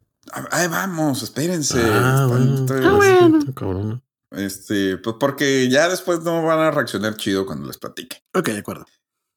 [0.51, 1.81] Ahí vamos, espérense.
[1.83, 2.61] ah, bueno.
[2.61, 3.55] Estoy- Ah, bueno.
[3.55, 4.03] Cabrón.
[4.33, 8.23] Este, pues porque ya después no van a reaccionar chido cuando les platique.
[8.35, 8.85] Ok, de acuerdo.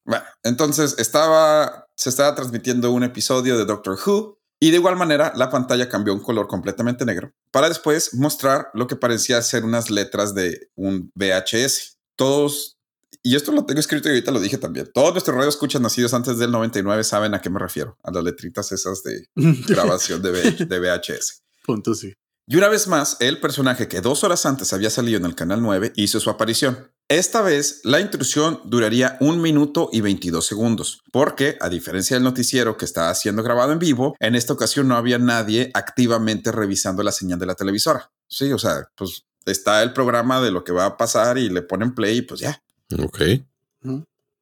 [0.05, 5.31] Bueno, entonces estaba, se estaba transmitiendo un episodio de Doctor Who y de igual manera
[5.35, 9.89] la pantalla cambió un color completamente negro para después mostrar lo que parecía ser unas
[9.89, 11.97] letras de un VHS.
[12.15, 12.77] Todos,
[13.21, 16.13] y esto lo tengo escrito y ahorita lo dije también, todos nuestros radio escuchas nacidos
[16.13, 19.27] antes del 99 saben a qué me refiero, a las letritas esas de
[19.67, 21.43] grabación de VHS.
[21.63, 22.13] Punto, sí.
[22.49, 25.61] Y una vez más, el personaje que dos horas antes había salido en el canal
[25.61, 26.89] 9 hizo su aparición.
[27.09, 32.77] Esta vez, la intrusión duraría un minuto y 22 segundos, porque, a diferencia del noticiero
[32.77, 37.11] que estaba siendo grabado en vivo, en esta ocasión no había nadie activamente revisando la
[37.11, 38.11] señal de la televisora.
[38.29, 41.63] Sí, o sea, pues está el programa de lo que va a pasar y le
[41.63, 42.63] ponen play y pues ya.
[42.97, 43.23] Ok.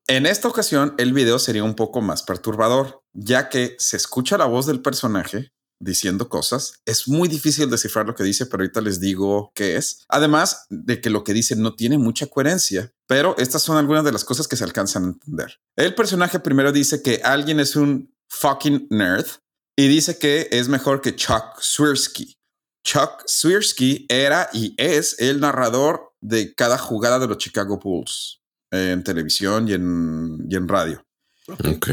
[0.08, 4.46] En esta ocasión, el video sería un poco más perturbador, ya que se escucha la
[4.46, 5.55] voz del personaje
[5.86, 6.82] diciendo cosas.
[6.86, 10.04] Es muy difícil descifrar lo que dice, pero ahorita les digo qué es.
[10.10, 14.12] Además de que lo que dice no tiene mucha coherencia, pero estas son algunas de
[14.12, 15.60] las cosas que se alcanzan a entender.
[15.76, 19.28] El personaje primero dice que alguien es un fucking nerd
[19.78, 22.38] y dice que es mejor que Chuck Swirsky.
[22.84, 29.04] Chuck Swirsky era y es el narrador de cada jugada de los Chicago Bulls en
[29.04, 31.06] televisión y en, y en radio.
[31.48, 31.90] Ok.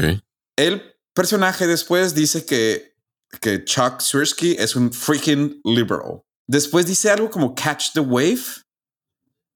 [0.55, 2.92] El personaje después dice que,
[3.39, 6.23] que Chuck Swirsky es un freaking liberal.
[6.47, 8.63] Después dice algo como catch the wave.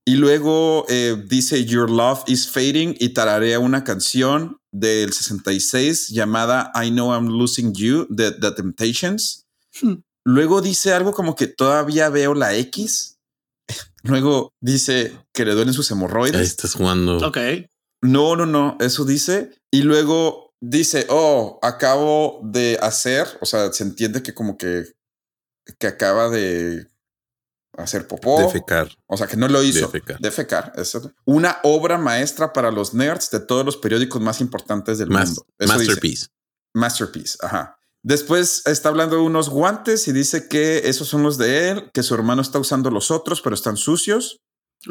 [0.05, 6.71] Y luego eh, dice Your love is fading y tararea una canción del 66 llamada
[6.75, 9.45] I know I'm losing you de The Temptations.
[9.81, 9.95] Hmm.
[10.23, 13.17] Luego dice algo como que todavía veo la X.
[14.03, 16.39] Luego dice que le duelen sus hemorroides.
[16.39, 17.17] Ahí estás jugando.
[17.25, 17.37] Ok.
[18.01, 19.51] No, no, no, eso dice.
[19.71, 24.85] Y luego dice, oh, acabo de hacer, o sea, se entiende que como que,
[25.79, 26.87] que acaba de
[27.77, 28.41] hacer popó.
[28.41, 28.89] Defecar.
[29.05, 29.85] O sea, que no lo hizo.
[29.85, 30.19] Defecar.
[30.19, 30.73] Defecar.
[30.75, 31.11] eso.
[31.25, 35.45] Una obra maestra para los nerds de todos los periódicos más importantes del Mas- mundo.
[35.59, 35.85] Eso dice.
[35.85, 36.27] masterpiece.
[36.73, 37.77] Masterpiece, ajá.
[38.03, 42.03] Después está hablando de unos guantes y dice que esos son los de él, que
[42.03, 44.39] su hermano está usando los otros, pero están sucios.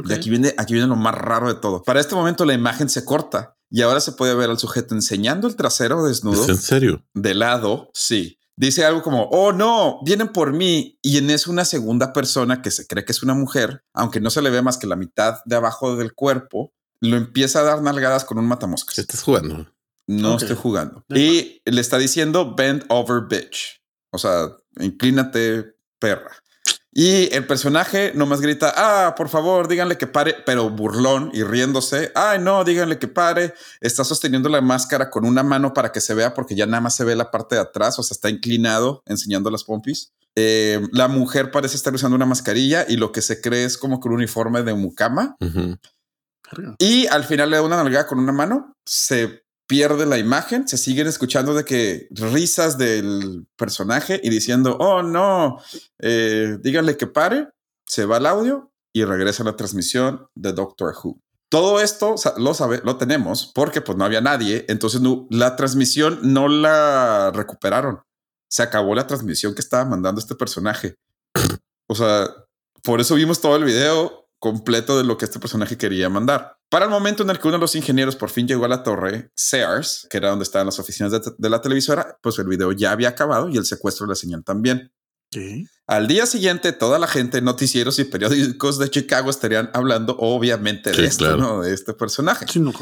[0.05, 1.83] Y aquí viene, aquí viene lo más raro de todo.
[1.83, 5.46] Para este momento la imagen se corta y ahora se puede ver al sujeto enseñando
[5.48, 7.05] el trasero desnudo ¿Es en serio?
[7.14, 7.90] de lado.
[7.94, 8.38] Sí.
[8.59, 10.98] Dice algo como, oh no, vienen por mí.
[11.02, 14.31] Y en eso una segunda persona que se cree que es una mujer, aunque no
[14.31, 17.83] se le ve más que la mitad de abajo del cuerpo, lo empieza a dar
[17.83, 18.98] nalgadas con un ¿Qué matamoscas.
[18.98, 19.66] estás jugando?
[20.07, 20.42] No Ok.
[20.42, 21.05] estoy jugando.
[21.11, 23.83] Y le está diciendo bend over bitch.
[24.11, 24.48] O sea,
[24.81, 26.31] inclínate perra.
[26.98, 32.11] Y el personaje nomás grita, ah, por favor, díganle que pare, pero burlón y riéndose.
[32.14, 33.52] Ay, no, díganle que pare.
[33.82, 36.96] Está sosteniendo la máscara con una mano para que se vea, porque ya nada más
[36.96, 40.14] se ve la parte de atrás, o sea, está inclinado enseñando las pompis.
[40.37, 44.00] Eh, la mujer parece estar usando una mascarilla y lo que se cree es como
[44.00, 45.37] que un uniforme de mucama.
[46.79, 50.79] Y al final le da una nalgada con una mano, se pierde la imagen, se
[50.79, 55.60] siguen escuchando de que risas del personaje y diciendo, oh no,
[55.98, 57.48] eh, díganle que pare,
[57.85, 61.21] se va el audio y regresa la transmisión de Doctor Who.
[61.48, 65.00] Todo esto lo sabe, lo tenemos porque pues no había nadie, entonces
[65.31, 68.02] la transmisión no la recuperaron.
[68.48, 70.96] Se acabó la transmisión que estaba mandando este personaje.
[71.88, 72.29] O sea,
[72.83, 76.56] por eso vimos todo el video completo de lo que este personaje quería mandar.
[76.69, 78.83] Para el momento en el que uno de los ingenieros por fin llegó a la
[78.83, 82.90] torre Sears, que era donde estaban las oficinas de, la televisora, pues el video ya
[82.90, 84.92] había acabado y el secuestro de la señal también.
[85.87, 91.04] Al día siguiente, toda la gente, noticieros y periódicos de Chicago estarían hablando, obviamente, de
[91.04, 91.60] esto, ¿no?
[91.60, 92.46] De este personaje.
[92.48, 92.73] Sí, no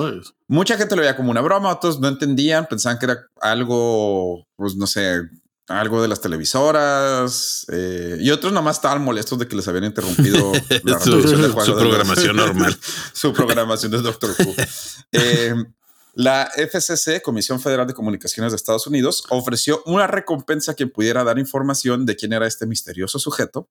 [0.47, 4.77] Mucha gente lo veía como una broma, otros no entendían, pensaban que era algo, pues
[4.77, 5.23] no sé,
[5.69, 10.53] algo de las televisoras eh, y otros nomás estaban molestos de que les habían interrumpido
[10.85, 12.77] la su, su programación normal,
[13.13, 14.55] su programación de Doctor Who.
[15.17, 15.55] Eh,
[16.15, 21.23] la FCC, Comisión Federal de Comunicaciones de Estados Unidos, ofreció una recompensa a quien pudiera
[21.23, 23.69] dar información de quién era este misterioso sujeto,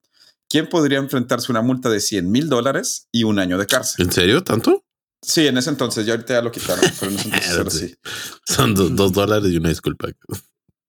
[0.47, 4.05] quien podría enfrentarse a una multa de 100 mil dólares y un año de cárcel.
[4.05, 4.41] ¿En serio?
[4.41, 4.85] ¿Tanto?
[5.21, 7.97] Sí, en ese entonces, ya ahorita ya lo quitaron, pero en ese entonces
[8.45, 10.09] Son dos dólares y una disculpa.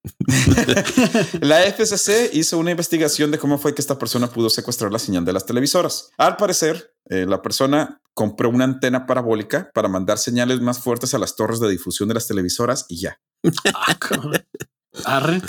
[1.41, 5.25] la FCC hizo una investigación de cómo fue que esta persona pudo secuestrar la señal
[5.25, 6.11] de las televisoras.
[6.19, 11.19] Al parecer, eh, la persona compró una antena parabólica para mandar señales más fuertes a
[11.19, 13.21] las torres de difusión de las televisoras y ya.
[15.05, 15.43] Arre.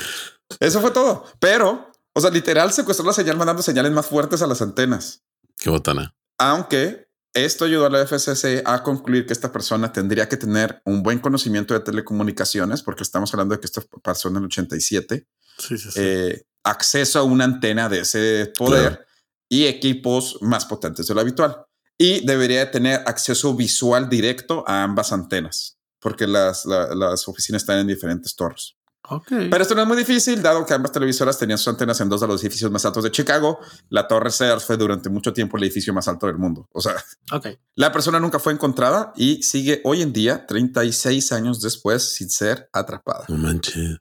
[0.60, 1.26] Eso fue todo.
[1.40, 5.24] Pero, o sea, literal secuestró la señal mandando señales más fuertes a las antenas.
[5.58, 6.16] Qué botana.
[6.38, 7.05] Aunque
[7.36, 11.20] esto ayudó a la FCC a concluir que esta persona tendría que tener un buen
[11.20, 15.28] conocimiento de telecomunicaciones, porque estamos hablando de que esto pasó en el 87.
[15.96, 19.06] Eh, acceso a una antena de ese poder
[19.50, 21.58] y equipos más potentes de lo habitual.
[21.98, 27.88] Y debería tener acceso visual directo a ambas antenas, porque las, las oficinas están en
[27.88, 28.78] diferentes torres.
[29.50, 32.22] Pero esto no es muy difícil, dado que ambas televisoras tenían sus antenas en dos
[32.22, 33.60] de los edificios más altos de Chicago.
[33.90, 36.68] La Torre Sears fue durante mucho tiempo el edificio más alto del mundo.
[36.74, 36.96] O sea,
[37.76, 42.70] la persona nunca fue encontrada y sigue hoy en día, 36 años después, sin ser
[42.74, 43.26] atrapada.
[43.28, 43.98] No manches.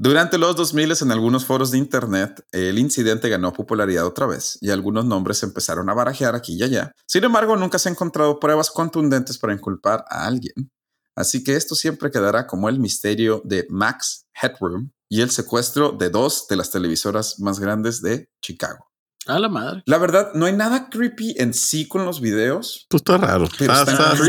[0.00, 4.70] Durante los 2000 en algunos foros de Internet, el incidente ganó popularidad otra vez y
[4.70, 6.92] algunos nombres se empezaron a barajear aquí y allá.
[7.04, 10.70] Sin embargo, nunca se han encontrado pruebas contundentes para inculpar a alguien.
[11.18, 16.10] Así que esto siempre quedará como el misterio de Max Headroom y el secuestro de
[16.10, 18.86] dos de las televisoras más grandes de Chicago.
[19.26, 19.82] A la madre.
[19.86, 22.86] La verdad, no hay nada creepy en sí con los videos.
[22.88, 23.46] Pues está raro.
[23.46, 24.22] está, está, está, está,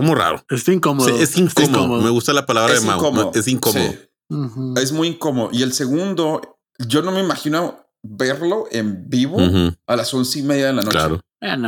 [0.00, 0.42] muy raro.
[0.48, 1.10] Está incómodo.
[1.10, 2.00] es, incómodo.
[2.00, 3.32] Me gusta la palabra de Mau.
[3.34, 3.96] Es incómodo.
[4.80, 5.50] Es muy incómodo.
[5.52, 9.36] Y el segundo, yo no me imagino verlo en vivo
[9.86, 10.96] a las once y media de la noche.
[10.96, 11.20] Claro.
[11.42, 11.58] Ah,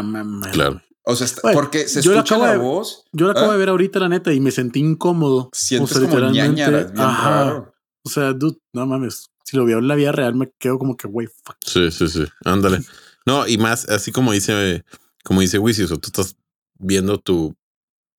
[0.50, 0.80] claro.
[1.10, 3.04] O sea, porque se escucha la, voz.
[3.12, 3.52] Yo la acabo ¿ah?
[3.54, 5.48] de ver ahorita, la neta, y me sentí incómodo.
[5.54, 7.72] Sientes o sea, como ñañara, ajá.
[8.02, 9.30] O sea, dude, no mames.
[9.42, 11.56] Si lo veo en la vida real, me quedo como que, güey, fuck.
[11.64, 12.26] Sí, sí, sí.
[12.44, 12.82] Ándale.
[13.26, 14.84] no, y más, así como dice,
[15.24, 16.36] como dice Wisi, o tú estás
[16.78, 17.56] viendo tu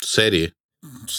[0.02, 0.56] serie.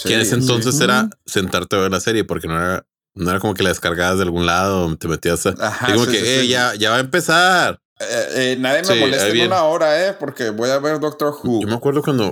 [0.03, 3.39] que en ese entonces era sentarte a ver la serie, porque no era, no era
[3.39, 5.55] como que la descargabas de algún lado, te metías a.
[5.57, 7.80] Ajá, como que, eh, ya, ya va a empezar.
[8.01, 10.13] Eh, eh, nadie me molesta en una hora, ¿eh?
[10.19, 11.61] Porque voy a ver Doctor Who.
[11.61, 12.31] Yo me acuerdo cuando,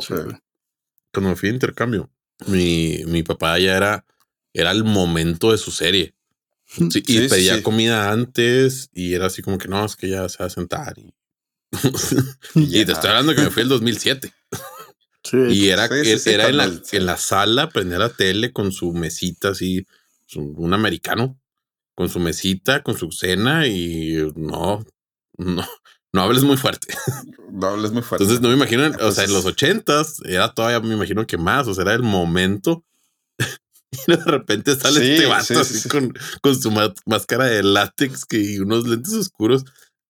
[1.14, 2.10] cuando fui a intercambio,
[2.48, 4.06] mi, mi papá ya era,
[4.54, 6.16] era el momento de su serie.
[6.78, 10.46] y pedía comida antes y era así como que no, es que ya se va
[10.48, 10.98] a sentar.
[10.98, 11.14] Y,
[12.56, 14.32] y te estoy hablando que me fui el 2007.
[15.50, 19.86] y era, era en, la, en la sala, prendía la tele con su mesita así,
[20.36, 21.40] un americano,
[21.96, 24.86] con su mesita, con su cena y no,
[25.40, 25.66] no,
[26.14, 26.94] no hables muy fuerte.
[27.52, 28.24] No hables muy fuerte.
[28.24, 31.68] Entonces no me imagino, o sea, en los ochentas era todavía, me imagino que más,
[31.68, 32.84] o sea, era el momento.
[33.92, 36.72] y de repente sale este vato así Con, con, su
[37.06, 39.66] máscara de látex que, y unos lentes oscuros.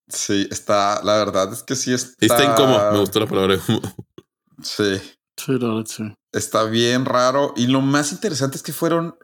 [0.07, 2.13] Sí, está, la verdad es que sí está.
[2.19, 3.59] Está incómodo, me gustó la palabra.
[4.63, 4.99] sí.
[5.37, 5.53] Sí,
[6.33, 7.53] Está bien raro.
[7.55, 9.15] Y lo más interesante es que fueron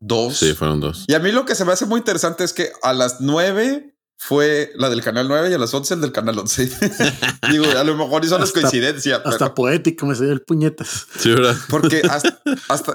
[0.00, 0.38] dos.
[0.38, 1.04] Sí, fueron dos.
[1.06, 3.97] Y a mí lo que se me hace muy interesante es que a las nueve
[4.20, 6.70] fue la del canal 9 y a las 11 el del canal 11.
[7.50, 9.22] Digo, a lo mejor hizo las coincidencias.
[9.24, 11.06] Hasta poético me salió el puñetas.
[11.16, 11.56] Sí, ¿verdad?
[11.70, 12.02] Porque
[12.68, 12.94] hasta,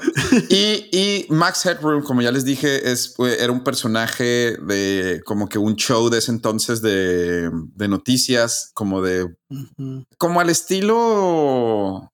[0.50, 5.58] y, y, Max Headroom, como ya les dije, es, era un personaje de como que
[5.58, 9.34] un show de ese entonces de, de noticias, como de
[10.18, 12.12] como al estilo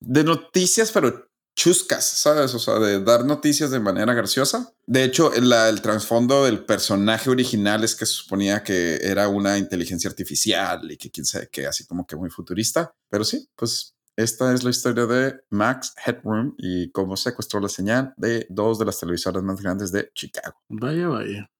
[0.00, 2.54] de noticias, pero chuscas, ¿sabes?
[2.54, 4.72] O sea, de dar noticias de manera graciosa.
[4.86, 9.58] De hecho, el, el trasfondo del personaje original es que se suponía que era una
[9.58, 12.94] inteligencia artificial y que quién sabe qué, así como que muy futurista.
[13.08, 18.12] Pero sí, pues esta es la historia de Max Headroom y cómo secuestró la señal
[18.18, 20.58] de dos de las televisoras más grandes de Chicago.
[20.68, 21.50] Vaya, vaya.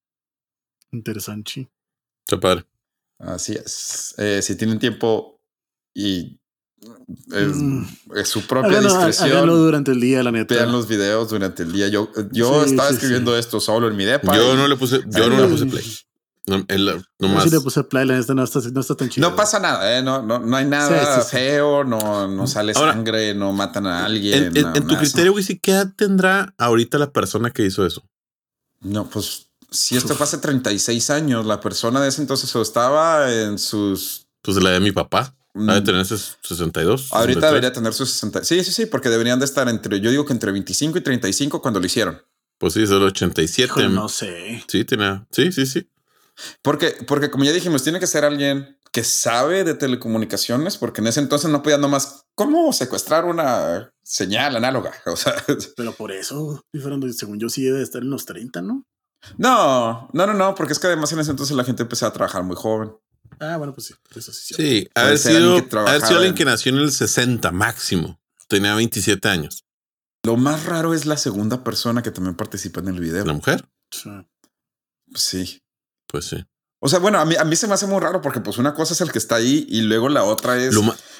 [0.91, 1.69] Interesante.
[3.17, 4.13] Así es.
[4.19, 5.41] Eh, si tienen tiempo
[5.93, 6.39] y
[7.31, 7.85] es, Mm.
[8.15, 9.29] es su propia Háganlo, discreción.
[9.31, 10.55] háganlo durante el día, la neta.
[10.55, 11.87] Vean los videos durante el día.
[11.87, 14.35] Yo, yo Sí, estaba sí, escribiendo esto solo en mi depa.
[14.35, 15.83] Yo no le puse, yo no le puse play.
[16.45, 17.43] No, el- Yo nomás.
[17.43, 19.29] sí le puse play, la neta no está, no está tan chido.
[19.29, 20.01] No pasa nada, ¿eh?
[20.01, 21.35] No, no, no hay nada Sí, sí, sí.
[21.35, 24.45] feo, no, no sale Ahora, sangre, no matan a alguien.
[24.45, 27.65] En, en- no, en tu criterio, güey, ¿sí ¿qué edad tendrá ahorita la persona que
[27.65, 28.01] hizo eso?
[28.79, 33.29] No, pues si esto fue hace 36 años, la persona de ese entonces o estaba
[33.33, 34.27] en sus.
[34.41, 35.35] Pues la de mi papá.
[35.69, 37.11] Ha de mm, tener ses- 62.
[37.13, 37.41] Ahorita 63.
[37.51, 38.43] debería tener sus 60.
[38.43, 41.61] Sí, sí, sí, porque deberían de estar entre, yo digo que entre 25 y 35
[41.61, 42.21] cuando lo hicieron.
[42.57, 43.65] Pues sí, es el 87.
[43.65, 44.63] Híjole, no sé.
[44.67, 45.27] Sí, tenía.
[45.31, 45.89] Sí, sí, sí.
[46.61, 51.07] Porque, porque como ya dijimos, tiene que ser alguien que sabe de telecomunicaciones, porque en
[51.07, 54.91] ese entonces no podía nomás, ¿cómo secuestrar una señal análoga?
[55.05, 55.35] O sea,
[55.75, 58.85] Pero por eso, Fernando, según yo sí debe de estar en los 30, ¿no?
[59.37, 62.13] no, no, no, no, porque es que además en ese entonces la gente empezó a
[62.13, 62.91] trabajar muy joven.
[63.39, 63.93] Ah, bueno, pues sí.
[64.15, 64.53] Eso sí.
[64.55, 67.51] Sí, haber ser alguien sido, que haber sido alguien en- que nació en el 60
[67.51, 68.19] máximo.
[68.47, 69.63] Tenía 27 años.
[70.23, 73.23] Lo más raro es la segunda persona que también participa en el video.
[73.25, 73.65] ¿La mujer?
[73.91, 74.09] Sí.
[75.15, 75.63] Sí.
[76.07, 76.43] Pues sí.
[76.79, 78.73] O sea, bueno, a mí, a mí se me hace muy raro porque pues una
[78.73, 80.75] cosa es el que está ahí y luego la otra es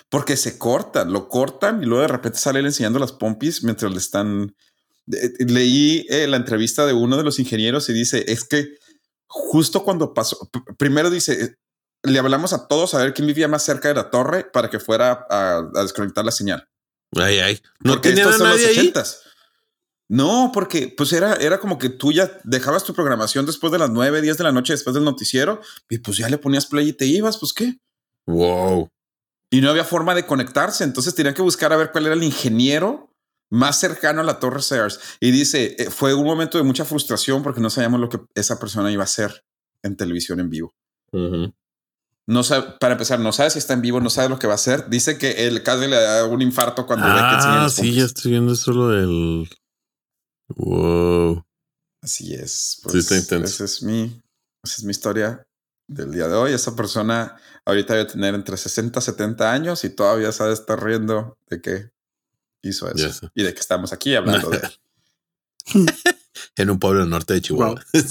[0.09, 3.91] porque se cortan, lo cortan y luego de repente sale él enseñando las pompis mientras
[3.91, 4.55] le están...
[5.11, 8.67] Eh, Leí eh, la entrevista de uno de los ingenieros y dice, es que
[9.25, 11.55] justo cuando pasó, primero dice, eh,
[12.03, 14.79] le hablamos a todos a ver quién vivía más cerca de la torre para que
[14.79, 16.67] fuera a, a desconectar la señal.
[17.15, 17.61] Ay, ay.
[17.79, 18.91] No Porque tenía estos a son los ahí.
[18.91, 19.17] 80s.
[20.09, 23.89] No, porque pues era, era como que tú ya dejabas tu programación después de las
[23.89, 26.93] 9, 10 de la noche, después del noticiero, y pues ya le ponías play y
[26.93, 27.77] te ibas, pues qué.
[28.25, 28.89] Wow.
[29.51, 32.23] Y no había forma de conectarse, entonces tenían que buscar a ver cuál era el
[32.23, 33.13] ingeniero
[33.49, 34.99] más cercano a la Torre Sears.
[35.19, 38.59] Y dice, eh, fue un momento de mucha frustración porque no sabíamos lo que esa
[38.59, 39.43] persona iba a hacer
[39.83, 40.73] en televisión en vivo.
[42.27, 44.53] No sabe, para empezar, no sabe si está en vivo, no sabe lo que va
[44.53, 44.89] a hacer.
[44.89, 47.93] Dice que el casi le da un infarto cuando ve que enseñan Ah, las sí,
[47.93, 49.49] ya estoy viendo eso lo del.
[50.49, 51.45] Wow.
[52.01, 52.81] Así es.
[52.85, 53.45] Sí, está intenso.
[53.45, 54.21] Esa es mi,
[54.61, 55.47] esa es mi historia
[55.87, 56.51] del día de hoy.
[56.51, 61.37] Esa persona ahorita debe tener entre 60 y 70 años y todavía sabe estar riendo
[61.49, 61.91] de que
[62.61, 64.69] hizo eso y de que estamos aquí hablando de él.
[66.55, 67.83] En un pueblo del norte de Chihuahua.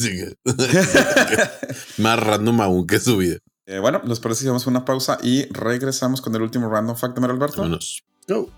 [1.99, 3.39] Más random aún que su vida.
[3.67, 7.15] Eh, bueno, les parece que hacemos una pausa y regresamos con el último random fact
[7.15, 7.63] de Mario Alberto.
[7.63, 8.05] Vámonos.
[8.29, 8.49] Go.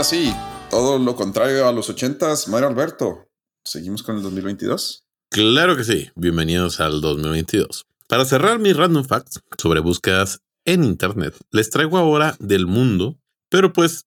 [0.00, 0.34] Ahora sí,
[0.70, 3.28] todo lo contrario a los 80s, Mario Alberto.
[3.62, 5.04] Seguimos con el 2022.
[5.28, 6.10] Claro que sí.
[6.14, 7.84] Bienvenidos al 2022.
[8.06, 13.20] Para cerrar mis random facts sobre búsquedas en internet, les traigo ahora del mundo,
[13.50, 14.06] pero pues.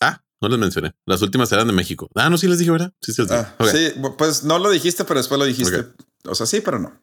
[0.00, 0.96] Ah, no les mencioné.
[1.06, 2.08] Las últimas eran de México.
[2.16, 2.92] Ah, no, sí les dije, ¿verdad?
[3.00, 3.46] Sí, sí, les dije.
[3.56, 3.66] Ah.
[3.70, 5.86] Sí, pues no lo dijiste, pero después lo dijiste.
[6.24, 7.00] O sea, sí, pero no.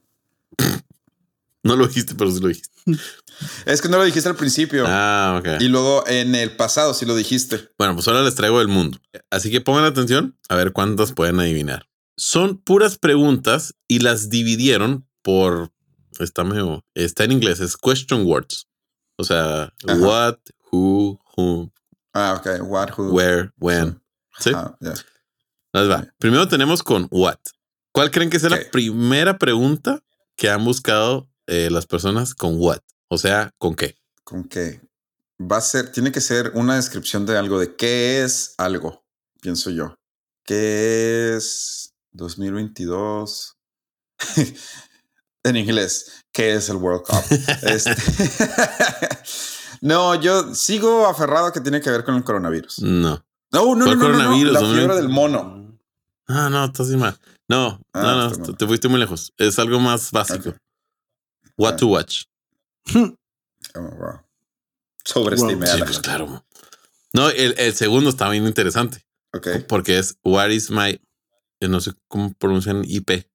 [1.67, 2.69] No lo dijiste, pero sí lo dijiste.
[3.67, 4.85] Es que no lo dijiste al principio.
[4.87, 5.61] Ah, ok.
[5.61, 7.69] Y luego en el pasado sí lo dijiste.
[7.77, 8.97] Bueno, pues ahora les traigo del mundo.
[9.29, 11.87] Así que pongan atención a ver cuántas pueden adivinar.
[12.15, 15.71] Son puras preguntas y las dividieron por.
[16.19, 16.83] Está medio.
[16.95, 18.67] Está en inglés, es question words.
[19.17, 19.97] O sea, Ajá.
[19.99, 20.37] what,
[20.71, 21.71] who, who,
[22.13, 22.63] Ah, ok.
[22.63, 23.11] What, who.
[23.11, 24.01] where, when.
[24.39, 24.49] ¿Sí?
[24.55, 24.75] Ah,
[25.73, 26.07] va.
[26.17, 27.37] Primero tenemos con what.
[27.91, 28.49] ¿Cuál creen que es Ok.
[28.51, 30.03] la primera pregunta
[30.35, 32.79] que han buscado eh, las personas con what?
[33.09, 33.97] O sea, ¿con qué?
[34.23, 34.81] Con que
[35.39, 39.03] va a ser, tiene que ser una descripción de algo, de qué es algo,
[39.41, 39.95] pienso yo.
[40.43, 43.55] ¿Qué es 2022?
[45.43, 47.23] en inglés, ¿qué es el World Cup?
[47.63, 47.95] Este-
[49.81, 52.79] no, yo sigo aferrado a que tiene que ver con el coronavirus.
[52.79, 53.23] No.
[53.51, 55.79] No, no, no, ¿Cuál no, coronavirus, la fiebre del mono.
[56.27, 57.17] Ah, no, estás mal.
[57.47, 59.31] No, Ah, no, no, te- fuiste muy lejos.
[59.37, 60.53] Es algo más básico.
[61.57, 62.23] What to watch.
[63.75, 64.21] Oh, wow.
[65.03, 65.73] Sobreestimé Wow.
[65.73, 66.45] a Sí, pues claro.
[67.13, 69.47] No, el, el segundo está bien interesante Ok.
[69.67, 70.99] porque es What is my,
[71.59, 73.27] eh, no sé cómo pronuncian IP.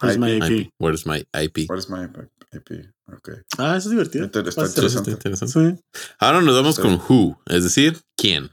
[0.00, 0.42] Where's my IP.
[0.44, 0.50] IP?
[0.66, 0.72] IP.
[0.78, 1.68] Where is my IP?
[1.68, 2.04] What is my
[2.52, 2.90] IP?
[3.12, 3.30] Ok.
[3.58, 4.24] Ah, eso es divertido.
[4.24, 5.10] Está- interesante.
[5.12, 5.52] interesante.
[5.92, 6.00] Sí.
[6.18, 6.82] Ahora nos vamos Sí.
[6.82, 8.50] con who, es decir, quién.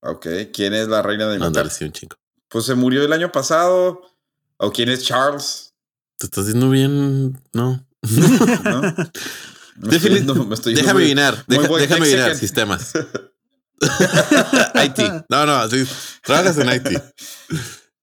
[0.00, 0.26] Ok.
[0.52, 1.70] ¿Quién es la reina de Ándale, Inglaterra?
[1.70, 2.16] sí, un chingo.
[2.48, 4.02] Pues se murió el año pasado.
[4.58, 5.74] ¿O quién es Charles?
[6.18, 7.40] ¿Te estás diciendo bien?
[7.52, 7.84] No.
[8.02, 8.82] ¿No?
[9.76, 12.92] Me estoy estoy déjame muy- adivinar, muy deja- buen déjame adivinar sistemas.
[14.84, 15.24] IT.
[15.28, 15.84] No, no, sí,
[16.22, 17.02] trabajas en IT.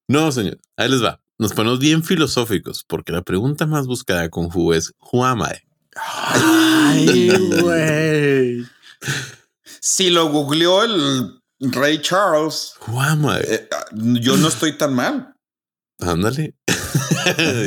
[0.07, 0.59] No, señor.
[0.75, 1.21] Ahí les va.
[1.37, 5.55] Nos ponemos bien filosóficos porque la pregunta más buscada con Who es Who am I?
[5.95, 7.29] Ay,
[7.61, 8.65] güey.
[9.79, 13.37] Si lo googleó el Rey Charles, Who am I?
[13.47, 13.69] eh,
[14.21, 15.33] yo no estoy tan mal.
[15.99, 16.55] Ándale.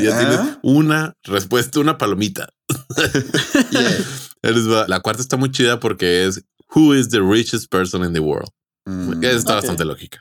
[0.03, 0.19] Ya Ah.
[0.19, 2.49] tienes una respuesta, una palomita.
[3.71, 4.87] Yeah.
[4.89, 6.43] La cuarta está muy chida porque es
[6.75, 8.49] Who is the richest person in the world?
[8.87, 10.21] Mm, está bastante lógica.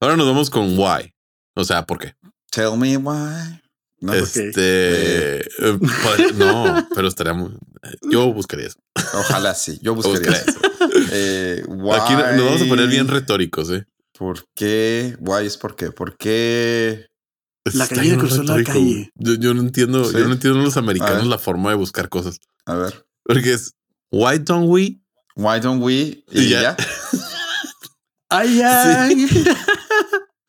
[0.00, 1.14] Ahora nos vamos con why.
[1.54, 2.14] O sea, ¿por qué?
[2.50, 3.60] Tell me why.
[4.00, 7.52] No, pues, este eh, podría- no, pero estaría muy.
[8.10, 8.78] Yo buscaría eso.
[9.14, 9.78] ojalá sí.
[9.82, 10.60] Yo buscaría Buscaría eso.
[11.12, 13.84] Eh, Aquí no- nos vamos a poner bien retóricos, ¿eh?
[14.18, 15.16] ¿Por qué?
[15.20, 15.90] Why es por qué.
[15.90, 17.06] ¿Por qué?
[17.72, 19.10] La gallina cruzó la calle.
[19.14, 20.18] Yo, yo no entiendo, Sí.
[20.18, 22.40] yo no entiendo los americanos la forma de buscar cosas.
[22.66, 23.06] A ver.
[23.24, 23.74] Porque es
[24.12, 25.00] why don't we?
[25.36, 25.92] Why don't we?
[26.30, 26.60] Y, Y ya.
[26.62, 26.76] ya.
[28.28, 29.26] Ay, ay.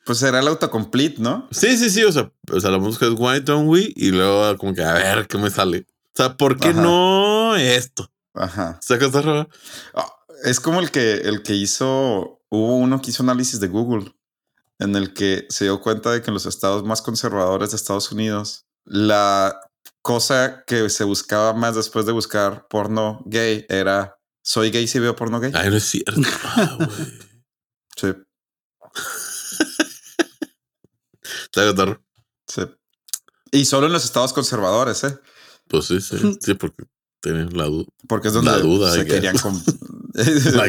[0.06, 1.48] Pues será el autocomplete, ¿no?
[1.50, 2.04] Sí, sí, sí.
[2.04, 3.92] O sea, o sea, la música es why don't we?
[3.96, 5.88] Y luego como que a ver qué me sale.
[5.90, 6.82] O sea, ¿por qué Ajá.
[6.82, 8.12] no esto?
[8.36, 8.78] Ajá.
[8.84, 9.48] Sacas esta rara.
[9.96, 10.06] Ah,
[10.44, 14.14] es como el que, el que hizo, hubo uno que hizo análisis de Google
[14.80, 18.12] en el que se dio cuenta de que en los estados más conservadores de Estados
[18.12, 19.60] Unidos, la
[20.02, 25.16] cosa que se buscaba más después de buscar porno gay era, soy gay si veo
[25.16, 25.52] porno gay.
[25.56, 26.14] Ay, no es cierto.
[26.44, 26.90] Ah, güey.
[27.96, 28.14] Sí,
[32.48, 32.62] sí.
[33.52, 35.18] Y solo en los estados conservadores, ¿eh?
[35.68, 36.84] Pues sí, sí, sí, porque
[37.22, 37.86] tienen la duda.
[38.08, 39.36] Porque es donde La duda, se querían...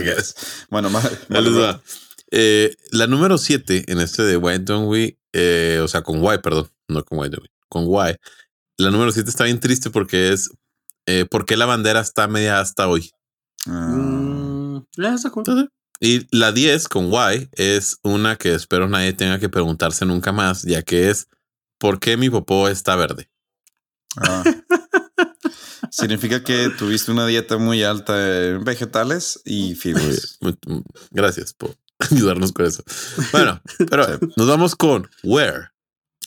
[0.03, 0.35] guess.
[0.71, 1.83] bueno, va.
[2.31, 6.39] Eh, la número 7 en este de Why Don't We, eh, o sea, con Why,
[6.39, 8.17] perdón, no con Why Don't We, con Why.
[8.79, 10.51] La número 7 está bien triste porque es
[11.07, 13.11] eh, ¿por qué la bandera está media hasta hoy?
[13.67, 15.45] Mm, está cool.
[15.47, 15.69] Entonces,
[16.01, 20.63] Y la 10 con Why es una que espero nadie tenga que preguntarse nunca más,
[20.63, 21.29] ya que es
[21.79, 23.31] ¿por qué mi popó está verde?
[24.17, 24.43] ah.
[25.91, 30.39] Significa que tuviste una dieta muy alta en vegetales y fibras.
[30.41, 30.59] muy-
[31.11, 31.75] Gracias por
[32.11, 32.83] ayudarnos con eso.
[33.33, 35.69] Bueno, pero nos vamos con Where.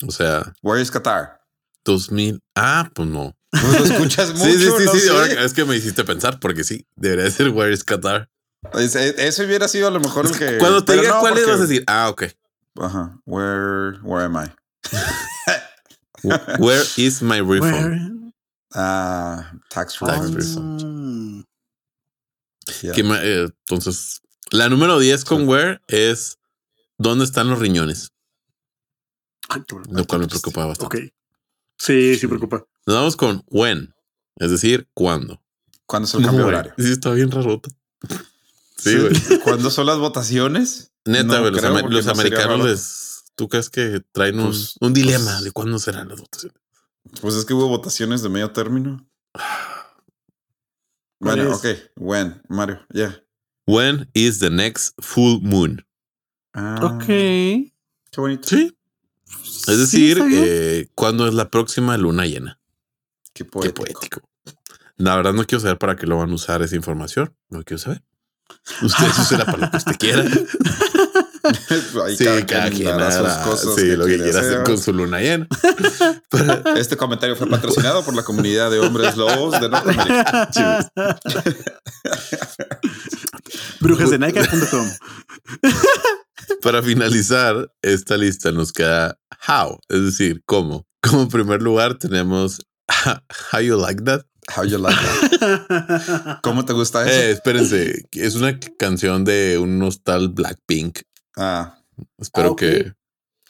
[0.07, 1.39] O sea, Where is Qatar?
[1.85, 2.39] 2000.
[2.55, 3.35] Ah, pues no.
[3.51, 4.45] Pues lo escuchas mucho.
[4.45, 5.07] Sí, sí, sí, no sí.
[5.09, 8.29] Ahora es que me hiciste pensar porque sí, debería ser Where is Qatar.
[8.73, 10.57] Es- e- Eso hubiera sido a lo mejor el que.
[10.57, 12.23] Cuando te pero diga no, cuál es, porque- vas a decir, ah, ok.
[12.81, 13.19] Ajá.
[13.25, 14.51] Where, where am I?
[16.59, 17.73] Where is my refund?
[17.73, 18.15] Where-
[18.75, 20.35] Ah, tax Tax refund.
[20.35, 20.81] refund.
[20.83, 21.43] Mm.
[22.83, 22.93] Yeah.
[22.93, 26.37] Que ma- eh, entonces, la número 10 con Where es
[26.97, 28.11] ¿dónde están los riñones?
[29.49, 29.89] Ay, qué bueno.
[29.91, 30.97] Lo cual me preocupa bastante.
[30.97, 31.13] Ok.
[31.77, 32.65] Sí, sí preocupa.
[32.85, 33.93] Nos vamos con when,
[34.35, 35.41] es decir, ¿cuándo?
[35.85, 36.73] ¿Cuándo es el cambio de horario?
[36.77, 37.69] Sí, está bien rarota.
[38.77, 39.11] Sí, güey.
[39.43, 40.91] ¿Cuándo son las votaciones?
[41.05, 43.23] Neta, No güey, los, no americanos les.
[43.35, 46.59] ¿Tú crees que traen un, Pues- un dilema pues- de cuándo serán las votaciones?
[47.21, 49.09] Pues es que hubo votaciones de medio término.
[51.19, 51.65] ¿Cuál Bueno, ok.
[51.97, 53.23] When, Mario, ya.
[53.69, 55.85] When is the next full moon?
[56.55, 57.05] Ah, Ok.
[57.05, 57.71] Qué
[58.17, 58.47] bonito.
[58.47, 58.75] Sí.
[59.27, 62.59] Es Sí, decir, eh, ¿cuándo es la próxima luna llena?
[63.31, 64.21] Qué Qué poético.
[64.97, 67.31] La verdad no quiero saber para qué lo van a usar esa información.
[67.49, 68.01] No quiero saber.
[68.81, 70.23] Usted usará para lo que usted quiera.
[72.05, 74.63] Ahí Sí, cada quien hará sus cosas sí, lo que quiera hacer hacer.
[74.63, 75.47] con su luna llena.
[76.29, 80.49] Pero- Este comentario fue patrocinado por la comunidad de hombres lobos de Norteamérica.
[83.79, 84.87] Brujasdenaica.com.
[86.61, 90.85] Para finalizar esta lista nos queda how, es decir, cómo.
[91.01, 92.59] Como primer lugar tenemos
[93.53, 94.25] how you like that.
[94.55, 94.97] How you like
[95.39, 96.39] that?
[96.43, 97.11] ¿Cómo te gusta eso?
[97.13, 100.99] Eh, espérense, que es una canción de unos tal Blackpink.
[101.37, 101.77] Ah,
[102.17, 102.93] Espero Ah, que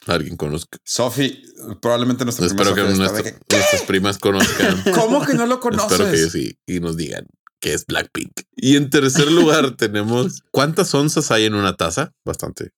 [0.07, 0.77] alguien conozca.
[0.83, 1.41] Sophie,
[1.81, 4.83] probablemente nuestra prima Espero que Sophie está nuestra- que, nuestras primas conozcan.
[4.93, 5.91] ¿Cómo que no lo conoces?
[5.99, 7.25] Espero que sí y nos digan
[7.59, 8.31] que es Blackpink.
[8.55, 12.11] Y en tercer lugar tenemos ¿cuántas onzas hay en una taza?
[12.25, 12.71] Bastante.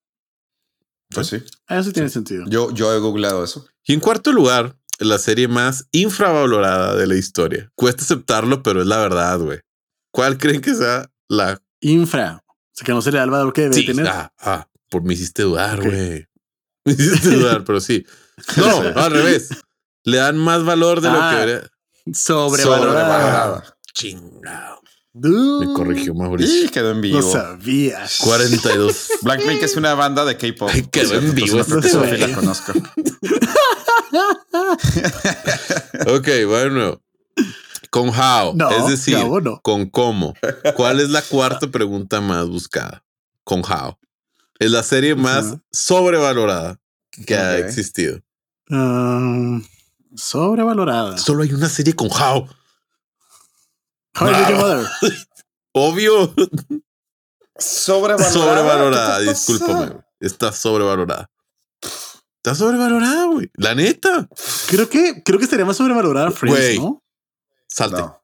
[1.10, 1.42] Pues sí.
[1.68, 2.44] Ah, Eso tiene sentido.
[2.48, 3.66] Yo, yo he googleado eso.
[3.84, 7.70] Y en cuarto lugar, la serie más infravalorada de la historia.
[7.74, 9.60] Cuesta aceptarlo, pero es la verdad, güey.
[10.10, 12.42] ¿Cuál creen que sea la Infra.
[12.46, 14.06] O sea, que no se le da el valor que debe Sí, tener.
[14.06, 16.26] ah, ah, por me hiciste dudar, güey.
[16.84, 18.04] Me hiciste dudar, pero sí.
[18.56, 19.50] No, al revés.
[20.04, 21.30] Le dan más valor de lo Ah.
[21.32, 21.70] que debería.
[22.12, 23.00] Sobrevalorada.
[23.02, 23.76] Sobrevalorada.
[23.92, 24.80] Chingado.
[25.14, 26.64] Me corrigió Mauricio.
[26.64, 27.20] Y quedó en vivo.
[27.20, 28.00] No sabía.
[28.24, 29.08] 42.
[29.22, 30.70] Blackpink es una banda de K-pop.
[30.90, 32.20] Quedó en vivo no Sophie güey.
[32.20, 32.72] la conozca.
[36.06, 36.28] ok,
[36.70, 37.02] nuevo.
[37.90, 38.54] Con how.
[38.54, 39.60] No, es decir, no.
[39.60, 40.32] con cómo.
[40.76, 43.04] ¿Cuál es la cuarta pregunta más buscada?
[43.44, 43.98] Con how.
[44.58, 46.80] Es la serie más sobrevalorada
[47.26, 48.18] que ha existido.
[48.70, 49.60] Ah,
[50.14, 51.18] sobrevalorada.
[51.18, 52.48] Solo hay una serie con how.
[54.14, 54.88] How I Met Your Mother.
[55.74, 56.34] Obvio.
[57.58, 58.30] Sobrevalorada.
[58.32, 60.00] Sobrevalorada, discúlpame.
[60.20, 61.30] Está sobrevalorada.
[62.36, 63.50] Está sobrevalorada, güey.
[63.54, 64.28] La neta.
[64.68, 66.78] Creo que, creo que estaría más sobrevalorada Friends.
[66.80, 67.02] ¿no?
[67.68, 68.00] Salte.
[68.02, 68.18] No.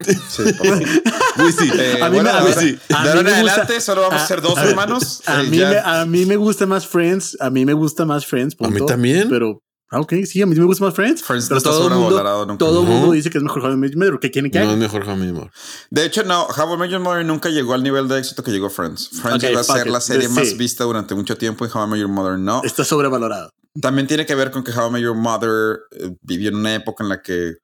[0.30, 1.70] Sí.
[1.74, 2.78] Eh, A mí bueno, me- a de mí- ahora- sí.
[2.88, 4.64] a de mí ahora en me gusta- adelante solo vamos a a- ser dos a
[4.64, 5.22] hermanos.
[5.26, 7.36] A Eh, mí, me, a mí me gusta más Friends.
[7.40, 8.56] A mí me gusta más Friends.
[8.60, 9.28] A mí también.
[9.28, 11.22] Pero, ah, ok, sí, a mí me gusta más Friends.
[11.22, 12.58] Friends no pero está todo el mundo, sobrevalorado nunca.
[12.58, 12.92] todo el No.
[12.94, 14.18] mundo dice que es mejor How I Met Your Mother.
[14.20, 14.72] ¿Qué quieren que No haga?
[14.74, 15.50] es mejor How I Met Your Mother.
[15.90, 18.50] De hecho, no, How I Met Your Mother nunca llegó al nivel de éxito que
[18.50, 19.10] llegó Friends.
[19.20, 19.92] Friends Ok, llegó a ser it.
[19.92, 20.34] la serie Sí.
[20.34, 22.62] más vista durante mucho tiempo y How I Met Your Mother no.
[22.64, 23.50] Está sobrevalorado.
[23.80, 26.74] También tiene que ver con que How I Met Your Mother eh, vivió en una
[26.74, 27.54] época en la que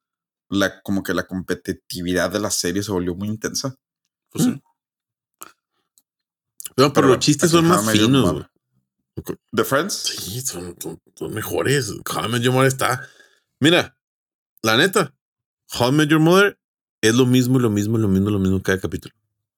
[0.48, 3.74] la, como que la competitividad de la serie se volvió muy intensa.
[4.30, 4.50] Pues sí.
[6.78, 8.46] No, pero, Pero los chistes son más finos.
[9.52, 9.94] ¿The Friends?
[9.94, 11.90] Sí, son, son- son mejores.
[12.08, 13.08] How I Met Your Mother está.
[13.60, 13.98] Mira,
[14.62, 15.14] la neta,
[15.78, 16.58] How I Met Your Mother
[17.00, 19.14] es lo mismo, lo mismo, lo mismo, lo mismo cada capítulo.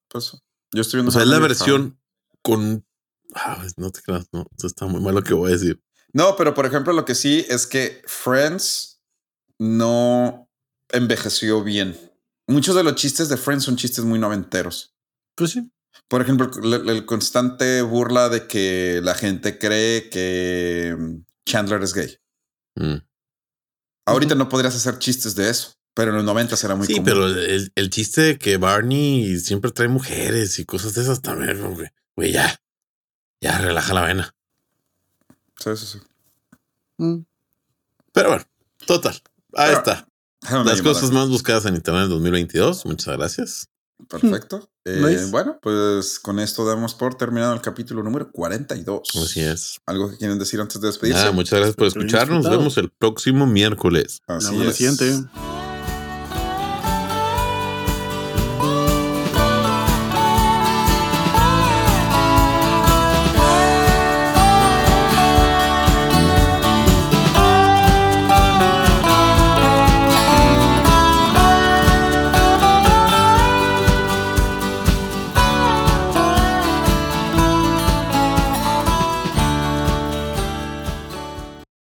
[0.09, 0.32] Pues,
[0.72, 2.00] yo estoy viendo O sea, es la versión
[2.42, 2.86] con.
[3.34, 4.46] Ah, no te creas, no.
[4.56, 5.82] Eso está muy mal lo que voy a decir.
[6.12, 9.02] No, pero por ejemplo, lo que sí es que Friends
[9.59, 10.48] no
[10.90, 11.98] envejeció bien.
[12.46, 14.94] Muchos de los chistes de Friends son chistes muy noventeros.
[15.34, 15.70] Pues sí.
[16.07, 22.16] Por ejemplo, el, constante burla de que la gente cree que mm, Chandler es gay.
[22.76, 22.99] Mm.
[24.07, 27.05] Ahorita no podrías hacer chistes de eso, pero en los 90 era muy Sí, común.
[27.05, 31.61] pero el, el chiste de que Barney siempre trae mujeres y cosas de esas también,
[31.61, 31.88] ¿no, güey.
[32.16, 32.59] Güey, ya.
[33.40, 34.34] Ya, relaja la vena.
[35.59, 35.99] Sí, sí, sí.
[36.99, 37.18] Mm.
[38.12, 38.44] Pero bueno,
[38.86, 39.14] total.
[39.55, 40.09] Ahí Pero- está.
[40.64, 42.86] Las cosas más buscadas en Internet en 2022.
[42.86, 43.68] Muchas gracias.
[44.09, 44.70] Perfecto.
[44.89, 45.26] Eh.
[45.30, 49.03] Bueno, pues con esto damos por terminado el capítulo número 42.
[49.22, 49.78] Así es.
[49.86, 51.20] ¿Algo que quieren decir antes de despedirse?
[51.20, 52.45] Nada, muchas gracias por escucharnos.
[52.45, 54.20] Nos vemos el próximo miércoles.
[54.26, 54.76] Así Nos vemos es.
[54.76, 55.28] siguiente.